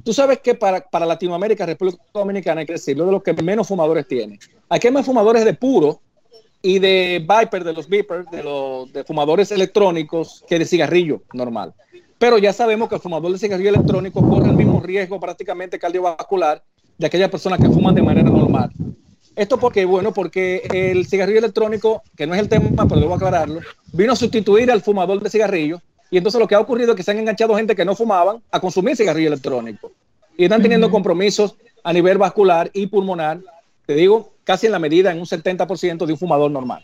Tú 0.04 0.14
sabes 0.14 0.40
que 0.40 0.54
para, 0.54 0.82
para 0.82 1.06
Latinoamérica, 1.06 1.66
República 1.66 2.04
Dominicana, 2.14 2.60
hay 2.60 2.68
que 2.68 2.74
decirlo, 2.74 3.06
de 3.06 3.14
los 3.14 3.24
que 3.24 3.32
menos 3.32 3.70
fumadores 3.70 4.06
tiene. 4.06 4.38
Aquí 4.68 4.88
hay 4.88 4.94
más 4.94 5.06
fumadores 5.06 5.46
de 5.46 5.54
puro 5.54 6.02
y 6.62 6.80
de 6.80 7.26
Viper, 7.26 7.64
de 7.64 7.72
los 7.72 7.88
Viper, 7.88 8.26
de 8.26 8.44
los 8.44 8.92
de 8.92 9.06
fumadores 9.06 9.50
electrónicos, 9.52 10.44
que 10.46 10.60
de 10.60 10.66
cigarrillo 10.66 11.22
normal. 11.32 11.74
Pero 12.18 12.38
ya 12.38 12.52
sabemos 12.52 12.90
que 12.90 12.96
el 12.96 13.02
fumador 13.02 13.32
de 13.32 13.40
cigarrillo 13.40 13.70
electrónico 13.70 14.28
corre 14.28 14.50
el 14.50 14.58
mismo 14.58 14.82
riesgo 14.82 15.22
prácticamente 15.22 15.80
cardiovascular 15.80 16.62
de 16.98 17.08
aquellas 17.08 17.30
personas 17.30 17.60
que 17.60 17.70
fuman 17.70 17.96
de 17.96 18.02
manera 18.02 18.30
normal. 18.30 18.72
Esto 19.36 19.58
porque, 19.58 19.86
bueno, 19.86 20.14
porque 20.14 20.68
el 20.72 21.08
cigarrillo 21.08 21.40
electrónico, 21.40 22.04
que 22.16 22.28
no 22.28 22.36
es 22.36 22.40
el 22.40 22.50
tema, 22.50 22.88
pero 22.88 23.02
debo 23.02 23.16
aclararlo, 23.16 23.62
vino 23.92 24.14
a 24.14 24.16
sustituir 24.16 24.72
al 24.72 24.82
fumador 24.82 25.22
de 25.22 25.30
cigarrillo 25.30 25.82
y 26.12 26.18
entonces 26.18 26.40
lo 26.40 26.48
que 26.48 26.54
ha 26.54 26.60
ocurrido 26.60 26.92
es 26.92 26.98
que 26.98 27.04
se 27.04 27.12
han 27.12 27.18
enganchado 27.18 27.56
gente 27.56 27.76
que 27.76 27.86
no 27.86 27.96
fumaban 27.96 28.44
a 28.52 28.60
consumir 28.60 28.96
cigarrillo 28.96 29.30
electrónico 29.30 29.92
y 30.38 30.44
están 30.44 30.62
teniendo 30.62 30.92
compromisos 30.92 31.56
a 31.84 31.92
nivel 31.92 32.18
vascular 32.18 32.70
y 32.74 32.88
pulmonar, 32.88 33.40
te 33.86 33.96
digo, 33.96 34.34
casi 34.44 34.68
en 34.68 34.72
la 34.72 34.80
medida, 34.80 35.12
en 35.12 35.20
un 35.20 35.26
70% 35.26 36.06
de 36.06 36.14
un 36.14 36.20
fumador 36.20 36.52
normal. 36.52 36.84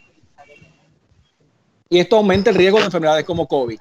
Y 1.90 2.00
esto 2.00 2.18
aumenta 2.18 2.50
el 2.50 2.56
riesgo 2.56 2.80
de 2.80 2.86
enfermedades 2.86 3.26
como 3.26 3.48
COVID. 3.48 3.80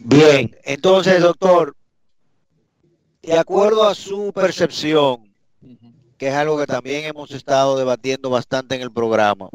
Bien, 0.00 0.56
entonces, 0.64 1.20
doctor, 1.20 1.74
de 3.28 3.38
acuerdo 3.38 3.86
a 3.86 3.94
su 3.94 4.32
percepción, 4.32 5.32
que 6.16 6.28
es 6.28 6.34
algo 6.34 6.58
que 6.58 6.66
también 6.66 7.04
hemos 7.04 7.30
estado 7.30 7.76
debatiendo 7.76 8.30
bastante 8.30 8.74
en 8.74 8.82
el 8.82 8.90
programa, 8.90 9.50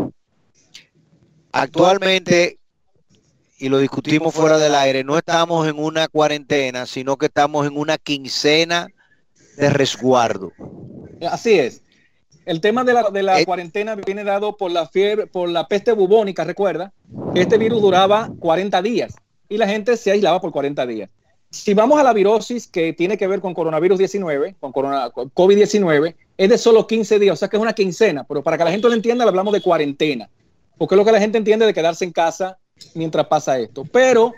actualmente, 1.52 2.60
y 3.58 3.70
lo 3.70 3.80
discutimos 3.80 4.34
fuera 4.34 4.58
del 4.58 4.76
aire, 4.76 5.04
no 5.04 5.18
estamos 5.18 5.68
en 5.68 5.80
una 5.80 6.08
cuarentena, 6.08 6.86
sino 6.86 7.18
que 7.18 7.28
estamos 7.28 7.66
en 7.66 7.78
una 7.78 7.98
quincena 7.98 8.88
de 9.58 9.70
resguardo. 9.70 10.52
Así 11.30 11.58
es. 11.58 11.82
El 12.46 12.60
tema 12.60 12.84
de 12.84 12.94
la, 12.94 13.10
de 13.10 13.24
la 13.24 13.40
eh, 13.40 13.46
cuarentena 13.46 13.96
viene 13.96 14.24
dado 14.24 14.58
por 14.58 14.70
la 14.70 14.88
fiebre, 14.88 15.28
por 15.28 15.48
la 15.50 15.68
peste 15.68 15.94
bubónica, 15.94 16.44
recuerda, 16.44 16.92
este 17.36 17.58
virus 17.58 17.82
duraba 17.82 18.30
40 18.40 18.82
días 18.82 19.16
y 19.48 19.58
la 19.58 19.68
gente 19.68 19.96
se 19.96 20.12
aislaba 20.12 20.42
por 20.42 20.52
40 20.52 20.86
días. 20.86 21.10
Si 21.54 21.76
vamos 21.76 22.00
a 22.00 22.04
la 22.04 22.13
virosis 22.13 22.66
que 22.66 22.94
tiene 22.94 23.16
que 23.16 23.28
ver 23.28 23.39
con 23.39 23.54
coronavirus 23.54 24.00
19, 24.00 24.56
con, 24.60 24.74
COVID-19, 24.74 26.16
es 26.36 26.50
de 26.50 26.58
solo 26.58 26.88
15 26.88 27.20
días, 27.20 27.34
o 27.34 27.36
sea 27.36 27.48
que 27.48 27.58
es 27.58 27.62
una 27.62 27.74
quincena, 27.74 28.24
pero 28.24 28.42
para 28.42 28.58
que 28.58 28.63
la 28.63 28.72
gente 28.72 28.88
lo 28.88 28.96
entienda, 28.96 29.24
le 29.24 29.30
hablamos 29.30 29.54
de 29.54 29.62
cuarentena, 29.62 30.28
porque 30.80 30.96
es 30.96 30.98
lo 30.98 31.06
que 31.06 31.12
la 31.12 31.20
gente 31.20 31.38
entiende 31.38 31.68
de 31.68 31.74
quedarse 31.76 32.06
en 32.06 32.12
casa 32.12 32.58
mientras 32.96 33.28
pasa 33.28 33.60
esto. 33.60 33.86
Pero 33.86 34.34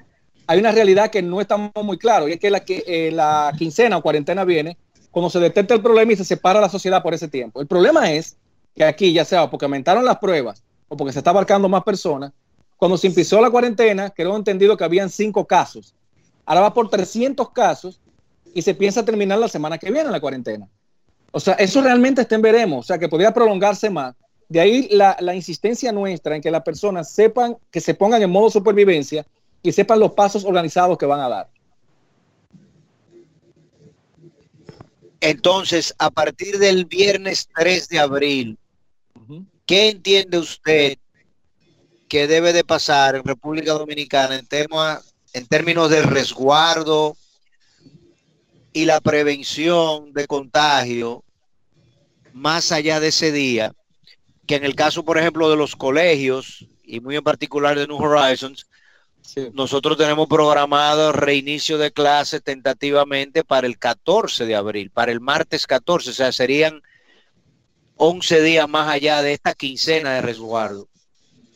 hay 0.45 0.59
una 0.59 0.73
realidad 0.73 1.09
que 1.09 1.21
no 1.21 1.39
estamos 1.39 1.71
muy 1.83 1.97
claros, 1.97 2.27
y 2.27 2.33
es 2.33 2.39
que 2.39 2.49
la, 2.49 2.65
que, 2.65 2.83
eh, 2.85 3.11
la 3.13 3.53
quincena 3.57 3.95
o 3.95 4.01
cuarentena 4.01 4.43
viene 4.43 4.77
cuando 5.09 5.29
se 5.29 5.39
detecta 5.39 5.73
el 5.73 5.81
problema 5.81 6.11
y 6.11 6.17
se 6.17 6.25
separa 6.25 6.59
la 6.59 6.67
sociedad 6.67 7.01
por 7.01 7.13
ese 7.13 7.29
tiempo. 7.29 7.61
El 7.61 7.67
problema 7.67 8.11
es 8.11 8.35
que 8.75 8.83
aquí, 8.83 9.13
ya 9.13 9.23
sea 9.23 9.49
porque 9.49 9.63
aumentaron 9.63 10.03
las 10.03 10.17
pruebas 10.17 10.63
o 10.89 10.97
porque 10.97 11.13
se 11.13 11.19
está 11.19 11.29
abarcando 11.29 11.69
más 11.69 11.85
personas, 11.85 12.33
cuando 12.75 12.97
se 12.97 13.07
empezó 13.07 13.39
la 13.39 13.49
cuarentena, 13.49 14.09
quedó 14.09 14.35
entendido 14.35 14.75
que 14.75 14.83
habían 14.83 15.09
cinco 15.09 15.47
casos 15.47 15.95
Ahora 16.45 16.61
va 16.61 16.73
por 16.73 16.89
300 16.89 17.49
casos 17.51 17.99
y 18.53 18.61
se 18.61 18.75
piensa 18.75 19.03
terminar 19.03 19.39
la 19.39 19.47
semana 19.47 19.77
que 19.77 19.91
viene 19.91 20.11
la 20.11 20.19
cuarentena. 20.19 20.67
O 21.31 21.39
sea, 21.39 21.55
eso 21.55 21.81
realmente 21.81 22.21
está 22.21 22.35
en 22.35 22.41
veremos, 22.41 22.85
o 22.85 22.87
sea, 22.87 22.97
que 22.97 23.09
podría 23.09 23.33
prolongarse 23.33 23.89
más. 23.89 24.15
De 24.47 24.59
ahí 24.59 24.87
la, 24.91 25.17
la, 25.19 25.33
insistencia 25.33 25.91
nuestra 25.91 26.35
en 26.35 26.41
que 26.41 26.51
las 26.51 26.61
personas 26.61 27.11
sepan, 27.11 27.57
que 27.71 27.81
se 27.81 27.95
pongan 27.95 28.21
en 28.21 28.29
modo 28.29 28.49
supervivencia 28.51 29.25
y 29.63 29.71
sepan 29.71 29.99
los 29.99 30.11
pasos 30.11 30.45
organizados 30.45 30.97
que 30.97 31.07
van 31.07 31.19
a 31.19 31.29
dar. 31.29 31.49
Entonces, 35.19 35.95
a 35.97 36.11
partir 36.11 36.59
del 36.59 36.85
viernes 36.85 37.49
3 37.55 37.89
de 37.89 37.99
abril, 37.99 38.59
¿qué 39.65 39.89
entiende 39.89 40.37
usted 40.37 40.97
que 42.07 42.27
debe 42.27 42.53
de 42.53 42.63
pasar 42.63 43.15
en 43.15 43.23
República 43.23 43.73
Dominicana 43.73 44.35
en 44.35 44.45
temas 44.45 45.14
en 45.35 45.45
términos 45.47 45.89
de 45.89 46.01
resguardo 46.01 47.17
y 48.71 48.85
la 48.85 49.01
prevención 49.01 50.13
de 50.13 50.27
contagio 50.27 51.23
más 52.31 52.71
allá 52.71 52.99
de 52.99 53.09
ese 53.09 53.31
día, 53.31 53.73
que 54.47 54.55
en 54.55 54.63
el 54.63 54.75
caso, 54.75 55.03
por 55.03 55.17
ejemplo, 55.17 55.49
de 55.49 55.57
los 55.57 55.75
colegios 55.75 56.65
y 56.83 57.01
muy 57.01 57.17
en 57.17 57.23
particular 57.23 57.77
de 57.77 57.87
New 57.87 57.97
Horizons, 57.97 58.65
Sí. 59.25 59.49
Nosotros 59.53 59.97
tenemos 59.97 60.27
programado 60.27 61.11
reinicio 61.11 61.79
de 61.79 61.91
clases 61.91 62.43
tentativamente 62.43 63.43
para 63.43 63.65
el 63.65 63.79
14 63.79 64.45
de 64.45 64.55
abril, 64.55 64.91
para 64.91 65.11
el 65.11 65.19
martes 65.19 65.65
14, 65.65 66.11
o 66.11 66.13
sea, 66.13 66.31
serían 66.31 66.83
11 67.95 68.41
días 68.43 68.69
más 68.69 68.87
allá 68.87 69.23
de 69.23 69.33
esta 69.33 69.55
quincena 69.55 70.13
de 70.13 70.21
resguardo. 70.21 70.87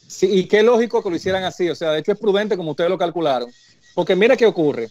Sí, 0.07 0.27
y 0.31 0.47
qué 0.47 0.63
lógico 0.63 1.03
que 1.03 1.11
lo 1.11 1.15
hicieran 1.15 1.43
así, 1.43 1.69
o 1.69 1.75
sea, 1.75 1.91
de 1.91 1.99
hecho 1.99 2.11
es 2.11 2.17
prudente 2.17 2.57
como 2.57 2.71
ustedes 2.71 2.89
lo 2.89 2.97
calcularon, 2.97 3.51
porque 3.99 4.15
mira 4.15 4.37
qué 4.37 4.45
ocurre. 4.45 4.87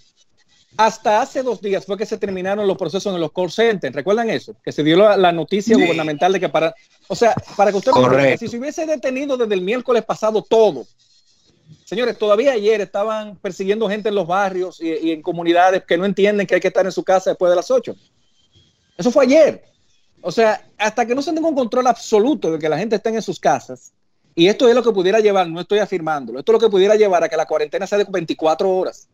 Hasta 0.77 1.23
hace 1.23 1.43
dos 1.43 1.63
días 1.63 1.87
fue 1.87 1.97
que 1.97 2.05
se 2.05 2.19
terminaron 2.19 2.69
los 2.69 2.77
procesos 2.77 3.15
en 3.15 3.19
los 3.19 3.33
call 3.33 3.51
centers. 3.51 3.95
¿Recuerdan 3.95 4.29
eso? 4.29 4.55
Que 4.63 4.71
se 4.71 4.85
dio 4.85 4.99
la, 4.99 5.33
noticia 5.33 5.79
gubernamental 5.79 6.31
de 6.31 6.41
que 6.41 6.51
para. 6.51 6.75
O 7.07 7.15
sea, 7.15 7.35
para 7.57 7.71
que 7.71 7.79
ustedes. 7.79 8.39
Si 8.39 8.49
se 8.49 8.59
hubiese 8.59 8.85
detenido 8.85 9.39
desde 9.39 9.55
el 9.55 9.63
miércoles 9.63 10.05
pasado 10.05 10.43
todo. 10.43 10.87
Señores, 11.87 12.19
todavía 12.19 12.53
ayer 12.53 12.83
estaban 12.83 13.37
persiguiendo 13.37 13.89
gente 13.89 14.11
en 14.11 14.15
los 14.15 14.27
barrios 14.27 14.79
y, 14.79 14.91
y 14.91 15.13
en 15.13 15.23
comunidades 15.23 15.85
que 15.85 15.97
no 15.97 16.05
entienden 16.05 16.47
que 16.47 16.57
hay 16.57 16.61
que 16.61 16.69
estar 16.69 16.85
en 16.85 16.93
su 16.93 17.03
casa 17.03 17.31
después 17.31 17.49
de 17.49 17.57
las 17.57 17.71
8. 17.71 17.97
Eso 18.99 19.11
fue 19.11 19.25
ayer. 19.25 19.65
O 20.21 20.31
sea, 20.31 20.63
hasta 20.77 21.07
que 21.07 21.15
no 21.15 21.23
se 21.23 21.33
tenga 21.33 21.49
un 21.49 21.55
control 21.55 21.87
absoluto 21.87 22.53
de 22.53 22.59
que 22.59 22.69
la 22.69 22.77
gente 22.77 22.97
esté 22.97 23.09
en 23.09 23.23
sus 23.23 23.41
casas, 23.41 23.91
y 24.39 24.49
esto 24.49 24.69
es 24.69 24.75
lo 24.75 24.83
que 24.83 24.93
pudiera 24.93 25.21
llevar, 25.21 25.49
no 25.49 25.61
estoy 25.61 25.81
afirmándolo, 25.81 26.39
esto 26.39 26.53
es 26.53 26.55
lo 26.55 26.61
que 26.61 26.71
pudiera 26.71 26.95
llevar 26.95 27.25
a 27.25 27.29
que 27.29 27.37
la 27.37 27.47
cuarentena 27.47 27.87
sea 27.87 27.99
de 27.99 28.07
24 28.09 28.71
horas 28.71 29.09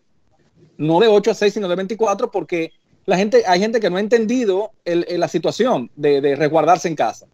no 0.77 1.01
de 1.01 1.09
8 1.09 1.31
a 1.31 1.35
6, 1.35 1.55
sino 1.55 1.69
de 1.69 1.77
24, 1.77 2.31
porque 2.31 2.73
la 3.07 3.17
gente, 3.17 3.45
hay 3.47 3.61
gente 3.61 3.81
que 3.81 3.91
no 3.91 3.97
ha 3.97 4.01
entendido 4.01 4.73
la 4.85 5.29
situación 5.29 5.91
de, 5.97 6.37
resguardarse 6.37 6.89
en 6.89 6.97
casa. 6.97 7.27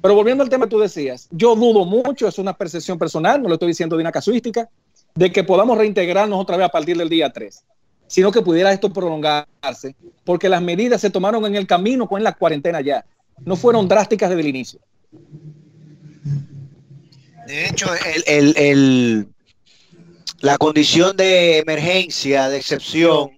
Pero 0.00 0.14
volviendo 0.14 0.42
al 0.42 0.50
tema 0.50 0.66
que 0.66 0.70
tú 0.70 0.80
decías, 0.80 1.28
yo 1.30 1.54
dudo 1.54 1.84
mucho, 1.84 2.26
es 2.26 2.38
una 2.38 2.56
percepción 2.56 2.98
personal, 2.98 3.40
no 3.40 3.48
lo 3.48 3.54
estoy 3.54 3.68
diciendo 3.68 3.96
de 3.96 4.02
una 4.02 4.12
casuística, 4.12 4.68
de 5.14 5.30
que 5.30 5.44
podamos 5.44 5.78
reintegrarnos 5.78 6.40
otra 6.40 6.56
vez 6.56 6.66
a 6.66 6.70
partir 6.70 6.96
del 6.96 7.08
día 7.08 7.30
3, 7.30 7.64
sino 8.06 8.32
que 8.32 8.42
pudiera 8.42 8.72
esto 8.72 8.92
prolongarse, 8.92 9.94
porque 10.24 10.48
las 10.48 10.62
medidas 10.62 11.00
se 11.00 11.10
tomaron 11.10 11.44
en 11.46 11.54
el 11.54 11.66
camino 11.66 12.08
con 12.08 12.22
la 12.22 12.32
cuarentena 12.32 12.80
ya, 12.80 13.04
no 13.44 13.54
fueron 13.56 13.86
drásticas 13.86 14.30
desde 14.30 14.40
el 14.40 14.48
inicio. 14.48 14.80
De 17.46 17.66
hecho, 17.66 17.86
el, 18.26 18.56
el, 18.56 19.28
la 20.40 20.58
condición 20.58 21.16
de 21.16 21.58
emergencia, 21.58 22.48
de 22.48 22.58
excepción 22.58 23.30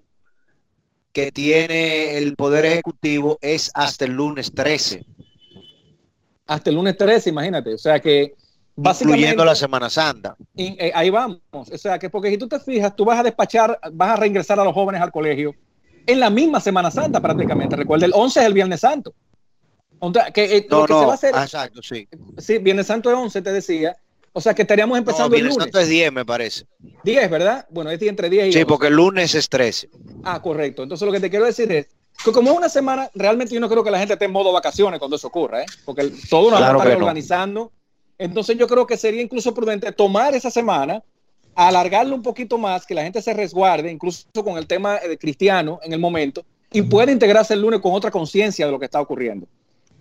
que 1.13 1.31
tiene 1.31 2.19
el 2.19 2.35
Poder 2.35 2.67
Ejecutivo 2.67 3.39
es 3.41 3.71
hasta 3.75 4.05
el 4.05 4.13
lunes 4.13 4.53
13. 4.53 5.07
Hasta 6.47 6.71
el 6.71 6.77
lunes 6.77 6.97
13, 6.97 7.31
imagínate. 7.31 7.73
O 7.73 7.79
sea 7.79 8.01
que 8.01 8.35
básicamente... 8.75 9.21
Incluyendo 9.21 9.45
la 9.45 9.55
Semana 9.55 9.89
Santa. 9.89 10.37
Eh, 10.57 10.93
ahí 10.95 11.11
vamos. 11.11 11.41
O 11.51 11.65
sea 11.79 11.99
que 11.99 12.11
porque 12.11 12.31
si 12.31 12.37
tú 12.37 12.49
te 12.49 12.59
fijas, 12.59 12.95
tú 12.97 13.05
vas 13.05 13.21
a 13.21 13.23
despachar, 13.23 13.79
vas 13.93 14.11
a 14.11 14.17
reingresar 14.17 14.59
a 14.59 14.65
los 14.65 14.75
jóvenes 14.75 15.01
al 15.01 15.13
colegio 15.13 15.55
en 16.07 16.21
la 16.21 16.31
misma 16.31 16.61
Semana 16.61 16.91
Santa 16.91 17.21
prácticamente. 17.21 17.77
Recuerda, 17.77 18.07
el 18.07 18.13
11 18.15 18.41
es 18.41 18.47
el 18.47 18.53
Viernes 18.53 18.81
Santo. 18.81 19.15
Que, 20.33 20.57
eh, 20.57 20.67
no, 20.71 20.87
no, 20.87 20.87
se 20.87 21.07
va 21.07 21.13
a 21.13 21.15
hacer, 21.15 21.35
exacto, 21.35 21.83
sí. 21.83 22.09
Sí, 22.39 22.59
Viernes 22.59 22.87
Santo 22.87 23.11
es 23.11 23.17
11, 23.17 23.43
te 23.43 23.53
decía. 23.53 23.97
O 24.37 24.41
sea 24.41 24.53
que 24.53 24.63
estaríamos 24.63 24.99
empezando 24.99 25.37
el 25.37 25.43
lunes. 25.43 25.59
Santo 25.59 25.79
es 25.79 25.89
10, 25.89 26.13
me 26.13 26.25
parece. 26.25 26.67
10, 27.05 27.31
¿verdad? 27.31 27.67
Bueno, 27.71 27.91
es 27.91 28.03
entre 28.03 28.29
10 28.29 28.49
y 28.49 28.53
Sí, 28.53 28.65
porque 28.65 28.89
el 28.89 28.95
lunes 28.95 29.33
es 29.37 29.49
13. 29.49 29.89
Ah, 30.25 30.43
correcto. 30.43 30.83
Entonces 30.83 31.07
lo 31.07 31.13
que 31.13 31.21
te 31.21 31.31
quiero 31.31 31.45
decir 31.45 31.71
es 31.71 31.87
que 32.25 32.33
como 32.33 32.51
es 32.51 32.57
una 32.57 32.69
semana, 32.69 33.09
realmente 33.15 33.55
yo 33.55 33.61
no 33.61 33.69
creo 33.69 33.85
que 33.85 33.93
la 33.93 33.99
gente 33.99 34.15
esté 34.15 34.25
en 34.25 34.33
modo 34.33 34.53
vacaciones 34.53 34.99
cuando 34.99 35.17
eso 35.17 35.29
ocurra, 35.29 35.63
¿eh? 35.63 35.67
Porque 35.85 36.11
todo 36.29 36.51
nos 36.51 36.61
va 36.61 36.69
a 36.69 36.73
estar 36.73 36.97
organizando. 36.97 37.71
Entonces 38.19 38.59
yo 38.59 38.67
creo 38.67 38.87
que 38.87 38.97
sería 38.97 39.23
incluso 39.23 39.55
prudente 39.55 39.93
tomar 39.93 40.35
esa 40.35 40.51
semana, 40.51 41.03
alargarlo 41.55 42.17
un 42.17 42.23
poquito 42.23 42.59
más, 42.59 42.87
que 42.87 42.95
la 42.95 43.05
gente 43.05 43.23
se 43.23 43.35
resguarde, 43.35 43.91
incluso 43.91 44.27
con 44.45 44.57
el 44.57 44.67
tema 44.67 44.99
de 44.99 45.17
cristiano 45.17 45.79
en 45.83 45.93
el 45.93 46.01
momento, 46.01 46.45
y 46.73 46.83
pueda 46.83 47.13
integrarse 47.13 47.55
el 47.55 47.61
lunes 47.61 47.81
con 47.81 47.93
otra 47.93 48.11
conciencia 48.11 48.67
de 48.67 48.73
lo 48.73 48.81
que 48.81 48.87
está 48.87 49.01
ocurriendo. 49.01 49.47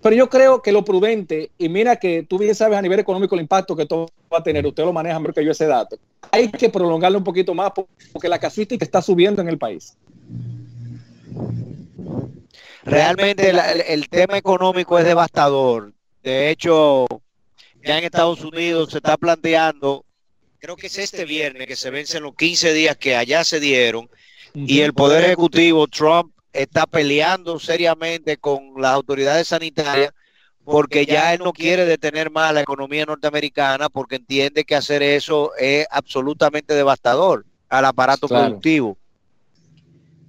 Pero 0.03 0.17
yo 0.17 0.29
creo 0.29 0.61
que 0.61 0.73
lo 0.73 0.83
prudente, 0.83 1.51
y 1.57 1.69
mira 1.69 1.95
que 1.95 2.23
tú 2.23 2.37
bien 2.37 2.53
sabes 2.53 2.77
a 2.77 2.81
nivel 2.81 2.99
económico 2.99 3.35
el 3.35 3.41
impacto 3.41 3.73
que 3.73 3.85
todo 3.85 4.07
va 4.31 4.39
a 4.39 4.43
tener, 4.43 4.67
usted 4.67 4.83
lo 4.83 4.91
maneja 4.91 5.17
mejor 5.17 5.33
que 5.33 5.45
yo 5.45 5.51
ese 5.51 5.65
dato, 5.65 5.97
hay 6.29 6.51
que 6.51 6.69
prolongarlo 6.69 7.19
un 7.19 7.23
poquito 7.23 7.53
más 7.53 7.71
porque 8.11 8.27
la 8.27 8.37
casuística 8.37 8.83
está 8.83 9.01
subiendo 9.01 9.41
en 9.41 9.47
el 9.47 9.57
país. 9.57 9.95
Realmente 12.83 13.49
el, 13.49 14.09
tema 14.09 14.37
económico 14.37 14.99
es 14.99 15.05
devastador. 15.05 15.93
De 16.21 16.49
hecho, 16.49 17.07
ya 17.81 17.97
en 17.97 18.03
Estados 18.03 18.43
Unidos 18.43 18.91
se 18.91 18.97
está 18.97 19.15
planteando, 19.15 20.03
creo 20.59 20.75
que 20.75 20.87
es 20.87 20.97
este 20.97 21.23
viernes 21.23 21.65
que 21.65 21.77
se 21.77 21.91
vencen 21.91 22.23
los 22.23 22.35
15 22.35 22.73
días 22.73 22.97
que 22.97 23.15
allá 23.15 23.45
se 23.45 23.61
dieron, 23.61 24.09
y 24.53 24.81
el 24.81 24.93
Poder 24.93 25.23
Ejecutivo, 25.23 25.87
Trump, 25.87 26.32
está 26.53 26.85
peleando 26.85 27.59
seriamente 27.59 28.37
con 28.37 28.73
las 28.77 28.93
autoridades 28.93 29.47
sanitarias 29.47 30.13
porque 30.63 31.05
ya 31.05 31.33
él 31.33 31.41
no 31.43 31.51
quiere 31.51 31.85
detener 31.85 32.31
más 32.31 32.53
la 32.53 32.61
economía 32.61 33.05
norteamericana 33.05 33.89
porque 33.89 34.15
entiende 34.15 34.63
que 34.63 34.75
hacer 34.75 35.03
eso 35.03 35.51
es 35.57 35.85
absolutamente 35.91 36.73
devastador 36.73 37.45
al 37.69 37.85
aparato 37.85 38.27
productivo. 38.27 38.97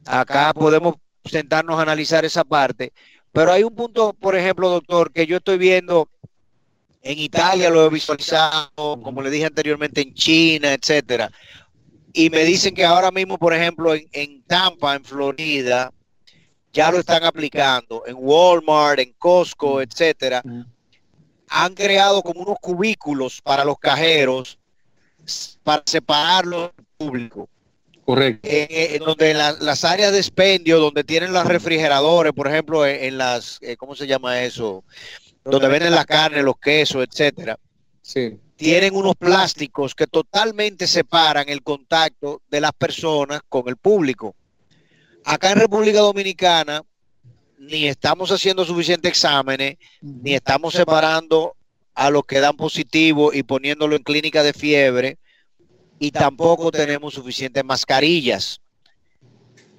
Acá 0.07 0.53
podemos 0.53 0.97
sentarnos 1.25 1.79
a 1.79 1.83
analizar 1.83 2.25
esa 2.25 2.43
parte, 2.43 2.93
pero 3.33 3.53
hay 3.53 3.63
un 3.63 3.75
punto, 3.75 4.13
por 4.13 4.35
ejemplo, 4.37 4.69
doctor, 4.69 5.13
que 5.13 5.27
yo 5.27 5.37
estoy 5.37 5.59
viendo 5.59 6.09
en 7.03 7.19
Italia, 7.19 7.71
lo 7.71 7.87
he 7.87 7.91
visualizado, 7.91 8.71
como 8.77 9.23
le 9.23 9.31
dije 9.31 9.47
anteriormente, 9.47 10.01
en 10.01 10.15
China, 10.15 10.73
etcétera. 10.73 11.31
Y 12.13 12.31
me 12.31 12.45
dicen 12.45 12.75
que 12.75 12.85
ahora 12.85 13.11
mismo, 13.11 13.39
por 13.39 13.55
ejemplo, 13.55 13.95
en, 13.95 14.09
en 14.13 14.43
Tampa, 14.45 14.95
en 14.95 15.05
Florida, 15.05 15.93
ya 16.75 16.91
lo 16.91 16.99
están 16.99 17.25
aplicando 17.25 18.03
en 18.07 18.17
Walmart, 18.19 18.99
en 18.99 19.13
Costco, 19.13 19.81
etcétera. 19.81 20.43
Han 21.49 21.75
creado 21.75 22.21
como 22.23 22.41
unos 22.41 22.57
cubículos 22.61 23.41
para 23.41 23.65
los 23.65 23.79
cajeros 23.79 24.59
para 25.63 25.83
separarlo 25.87 26.73
del 26.77 26.87
público. 26.99 27.49
Correcto. 28.05 28.47
Eh, 28.47 28.67
eh, 28.69 28.97
en 28.97 29.05
donde 29.05 29.33
las 29.33 29.85
áreas 29.85 30.13
de 30.13 30.19
expendio, 30.19 30.79
donde 30.79 31.05
tienen 31.05 31.33
los 31.33 31.47
refrigeradores, 31.47 32.33
por 32.33 32.49
ejemplo, 32.49 32.85
en, 32.85 33.17
las, 33.17 33.59
eh, 33.63 33.77
¿cómo 33.77 33.95
se 33.95 34.07
llama 34.07 34.43
eso? 34.43 34.85
Donde 35.43 35.69
venden 35.69 35.95
la 35.95 36.05
carne, 36.05 36.43
los 36.43 36.59
quesos, 36.59 37.07
etcétera. 37.09 37.59
Sí. 38.03 38.39
Tienen 38.57 38.95
unos 38.95 39.15
plásticos 39.17 39.95
que 39.95 40.07
totalmente 40.07 40.87
separan 40.87 41.49
el 41.49 41.63
contacto 41.63 42.43
de 42.51 42.61
las 42.61 42.73
personas 42.73 43.41
con 43.49 43.69
el 43.69 43.77
público. 43.77 44.35
Acá 45.25 45.53
en 45.53 45.61
República 45.61 46.01
Dominicana 46.01 46.83
ni 47.59 47.87
estamos 47.87 48.31
haciendo 48.31 48.65
suficientes 48.65 49.11
exámenes, 49.11 49.77
ni 50.03 50.35
estamos 50.35 50.75
separando 50.75 51.57
a 51.95 52.11
los 52.11 52.25
que 52.25 52.41
dan 52.41 52.57
positivo 52.57 53.33
y 53.33 53.43
poniéndolo 53.43 53.97
en 53.97 54.03
clínica 54.03 54.43
de 54.43 54.53
fiebre, 54.53 55.19
y 55.99 56.11
tampoco 56.11 56.71
tenemos 56.71 57.15
suficientes 57.15 57.65
mascarillas. 57.65 58.61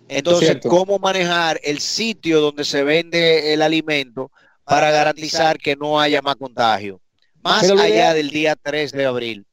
Entonces, 0.08 0.58
¿cómo 0.68 0.98
manejar 0.98 1.60
el 1.64 1.80
sitio 1.80 2.42
donde 2.42 2.64
se 2.64 2.84
vende 2.84 3.54
el 3.54 3.62
alimento 3.62 4.32
para 4.64 4.92
garantizar 4.92 5.58
que 5.58 5.76
no 5.76 6.00
haya 6.00 6.22
más 6.22 6.36
contagio? 6.36 7.02
Más 7.44 7.70
allá 7.70 8.14
del 8.14 8.30
día 8.30 8.56
3 8.56 8.92
de 8.92 9.06
abril. 9.06 9.46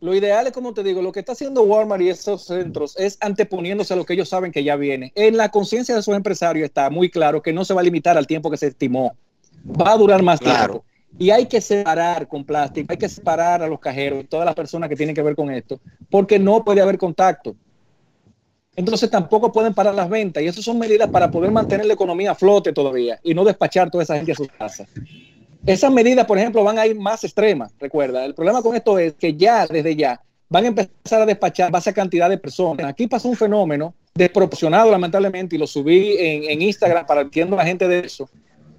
Lo 0.00 0.14
ideal 0.14 0.46
es, 0.46 0.52
como 0.52 0.74
te 0.74 0.82
digo, 0.82 1.00
lo 1.00 1.10
que 1.10 1.20
está 1.20 1.32
haciendo 1.32 1.62
Walmart 1.62 2.02
y 2.02 2.10
esos 2.10 2.44
centros 2.44 2.96
es 2.98 3.16
anteponiéndose 3.20 3.94
a 3.94 3.96
lo 3.96 4.04
que 4.04 4.12
ellos 4.12 4.28
saben 4.28 4.52
que 4.52 4.62
ya 4.62 4.76
viene. 4.76 5.12
En 5.14 5.36
la 5.36 5.50
conciencia 5.50 5.94
de 5.94 6.02
sus 6.02 6.14
empresarios 6.14 6.66
está 6.66 6.90
muy 6.90 7.10
claro 7.10 7.42
que 7.42 7.52
no 7.52 7.64
se 7.64 7.72
va 7.72 7.80
a 7.80 7.84
limitar 7.84 8.18
al 8.18 8.26
tiempo 8.26 8.50
que 8.50 8.58
se 8.58 8.68
estimó. 8.68 9.16
Va 9.64 9.92
a 9.92 9.96
durar 9.96 10.22
más 10.22 10.40
claro. 10.40 10.84
Y 11.18 11.30
hay 11.30 11.46
que 11.46 11.62
separar 11.62 12.28
con 12.28 12.44
plástico, 12.44 12.92
hay 12.92 12.98
que 12.98 13.08
separar 13.08 13.62
a 13.62 13.68
los 13.68 13.80
cajeros 13.80 14.22
y 14.22 14.26
todas 14.26 14.44
las 14.44 14.54
personas 14.54 14.90
que 14.90 14.96
tienen 14.96 15.14
que 15.14 15.22
ver 15.22 15.34
con 15.34 15.50
esto, 15.50 15.80
porque 16.10 16.38
no 16.38 16.62
puede 16.62 16.82
haber 16.82 16.98
contacto. 16.98 17.56
Entonces 18.74 19.10
tampoco 19.10 19.50
pueden 19.50 19.72
parar 19.72 19.94
las 19.94 20.10
ventas 20.10 20.42
y 20.42 20.46
eso 20.46 20.60
son 20.60 20.78
medidas 20.78 21.08
para 21.08 21.30
poder 21.30 21.50
mantener 21.50 21.86
la 21.86 21.94
economía 21.94 22.32
a 22.32 22.34
flote 22.34 22.74
todavía 22.74 23.18
y 23.22 23.32
no 23.32 23.42
despachar 23.44 23.90
toda 23.90 24.04
esa 24.04 24.16
gente 24.16 24.32
a 24.32 24.34
su 24.34 24.46
casa. 24.46 24.86
Esas 25.66 25.90
medidas, 25.90 26.26
por 26.26 26.38
ejemplo, 26.38 26.62
van 26.62 26.78
a 26.78 26.86
ir 26.86 26.96
más 26.96 27.24
extremas, 27.24 27.72
recuerda. 27.80 28.24
El 28.24 28.34
problema 28.34 28.62
con 28.62 28.76
esto 28.76 29.00
es 29.00 29.14
que 29.14 29.34
ya, 29.34 29.66
desde 29.66 29.96
ya, 29.96 30.20
van 30.48 30.62
a 30.62 30.68
empezar 30.68 31.22
a 31.22 31.26
despachar 31.26 31.72
base 31.72 31.90
a 31.90 31.92
cantidad 31.92 32.30
de 32.30 32.38
personas. 32.38 32.86
Aquí 32.86 33.08
pasó 33.08 33.28
un 33.28 33.34
fenómeno 33.34 33.92
desproporcionado, 34.14 34.92
lamentablemente, 34.92 35.56
y 35.56 35.58
lo 35.58 35.66
subí 35.66 36.16
en, 36.18 36.62
Instagram 36.62 37.04
para 37.04 37.22
entiendo 37.22 37.56
la 37.56 37.64
gente 37.64 37.88
de 37.88 37.98
eso. 37.98 38.28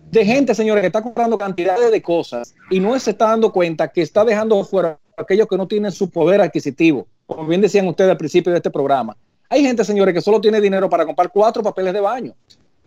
De 0.09 0.23
gente, 0.23 0.55
señores, 0.55 0.81
que 0.81 0.87
está 0.87 1.01
comprando 1.01 1.37
cantidades 1.37 1.91
de 1.91 2.01
cosas 2.01 2.55
y 2.69 2.79
no 2.79 2.97
se 2.97 3.11
está 3.11 3.25
dando 3.25 3.51
cuenta 3.51 3.89
que 3.89 4.01
está 4.01 4.23
dejando 4.23 4.63
fuera 4.63 4.97
a 5.17 5.21
aquellos 5.23 5.47
que 5.47 5.57
no 5.57 5.67
tienen 5.67 5.91
su 5.91 6.09
poder 6.09 6.39
adquisitivo, 6.39 7.05
como 7.25 7.45
bien 7.45 7.59
decían 7.59 7.85
ustedes 7.87 8.11
al 8.11 8.17
principio 8.17 8.53
de 8.53 8.59
este 8.59 8.71
programa. 8.71 9.17
Hay 9.49 9.61
gente, 9.61 9.83
señores, 9.83 10.13
que 10.13 10.21
solo 10.21 10.39
tiene 10.39 10.61
dinero 10.61 10.89
para 10.89 11.05
comprar 11.05 11.29
cuatro 11.33 11.61
papeles 11.61 11.93
de 11.93 11.99
baño. 11.99 12.33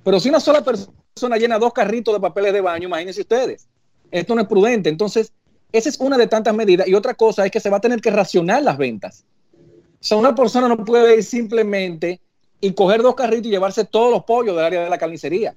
Pero 0.03 0.19
si 0.19 0.31
una 0.31 0.41
sola 0.41 0.65
persona 0.65 1.37
llena 1.37 1.59
dos 1.59 1.75
carritos 1.75 2.15
de 2.15 2.21
papeles 2.21 2.55
de 2.55 2.63
baño, 2.63 2.89
imagínense 2.89 3.21
ustedes. 3.21 3.69
Esto 4.11 4.35
no 4.35 4.43
es 4.43 4.49
prudente. 4.49 4.89
Entonces, 4.89 5.33
esa 5.73 5.89
es 5.89 5.99
una 5.99 6.19
de 6.19 6.27
tantas 6.27 6.55
medidas. 6.55 6.89
Y 6.89 6.95
otra 6.95 7.15
cosa 7.15 7.45
es 7.45 7.53
que 7.53 7.61
se 7.61 7.71
va 7.71 7.79
a 7.79 7.81
tener 7.81 8.01
que 8.01 8.11
racionar 8.11 8.63
las 8.63 8.77
ventas. 8.77 9.25
O 9.55 10.03
sea, 10.05 10.17
una 10.17 10.35
persona 10.35 10.69
no 10.69 10.85
puede 10.85 11.17
ir 11.17 11.25
simplemente 11.25 12.21
y 12.61 12.73
coger 12.73 13.03
dos 13.03 13.15
carritos 13.15 13.47
y 13.47 13.51
llevarse 13.51 13.85
todos 13.85 14.11
los 14.11 14.25
pollos 14.25 14.57
del 14.57 14.65
área 14.65 14.85
de 14.85 14.91
la 14.91 14.99
carnicería. 14.99 15.55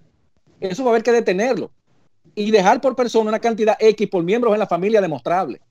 Eso 0.60 0.84
va 0.84 0.92
a 0.92 0.94
haber 0.94 1.04
que 1.04 1.12
detenerlo 1.12 1.72
y 2.36 2.52
dejar 2.52 2.82
por 2.82 2.96
persona 2.96 3.30
una 3.30 3.40
cantidad 3.40 3.76
X 3.80 4.08
por 4.10 4.24
miembros 4.24 4.54
en 4.54 4.60
la 4.60 4.68
familia 4.68 5.02
demostrable. 5.02 5.62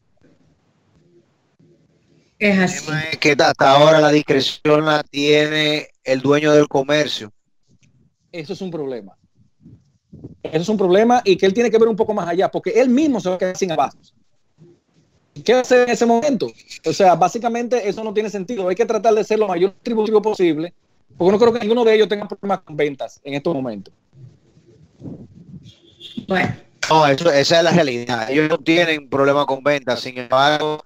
Es 2.38 2.58
así. 2.58 2.90
Es 3.12 3.18
que 3.18 3.32
hasta 3.38 3.70
ahora 3.70 4.00
la 4.00 4.10
discreción 4.10 4.84
la 4.84 5.02
tiene 5.04 5.88
el 6.02 6.20
dueño 6.20 6.52
del 6.52 6.68
comercio. 6.68 7.32
Eso 8.32 8.52
es 8.54 8.60
un 8.60 8.70
problema. 8.70 9.16
Eso 10.42 10.62
es 10.62 10.68
un 10.68 10.76
problema 10.76 11.22
y 11.24 11.36
que 11.36 11.46
él 11.46 11.54
tiene 11.54 11.70
que 11.70 11.78
ver 11.78 11.88
un 11.88 11.96
poco 11.96 12.12
más 12.14 12.28
allá, 12.28 12.50
porque 12.50 12.70
él 12.70 12.88
mismo 12.88 13.20
se 13.20 13.28
va 13.28 13.36
a 13.36 13.38
quedar 13.38 13.56
sin 13.56 13.72
abastos. 13.72 14.14
¿Qué 15.44 15.54
hacer 15.54 15.88
en 15.88 15.90
ese 15.94 16.04
momento? 16.04 16.52
O 16.84 16.92
sea, 16.92 17.14
básicamente 17.14 17.88
eso 17.88 18.04
no 18.04 18.12
tiene 18.12 18.28
sentido. 18.28 18.68
Hay 18.68 18.74
que 18.76 18.84
tratar 18.84 19.14
de 19.14 19.24
ser 19.24 19.38
lo 19.38 19.48
mayor 19.48 19.74
tributario 19.82 20.20
posible, 20.20 20.74
porque 21.16 21.32
no 21.32 21.38
creo 21.38 21.52
que 21.52 21.60
ninguno 21.60 21.84
de 21.84 21.94
ellos 21.94 22.08
tenga 22.08 22.28
problemas 22.28 22.60
con 22.60 22.76
ventas 22.76 23.20
en 23.24 23.34
estos 23.34 23.54
momentos. 23.54 23.94
Bueno, 26.28 26.54
No, 26.90 27.06
eso- 27.06 27.30
esa 27.32 27.58
es 27.58 27.64
la 27.64 27.70
realidad. 27.70 28.30
Ellos 28.30 28.50
no 28.50 28.58
tienen 28.58 29.08
problema 29.08 29.46
con 29.46 29.62
ventas, 29.62 30.00
sin 30.00 30.18
embargo, 30.18 30.84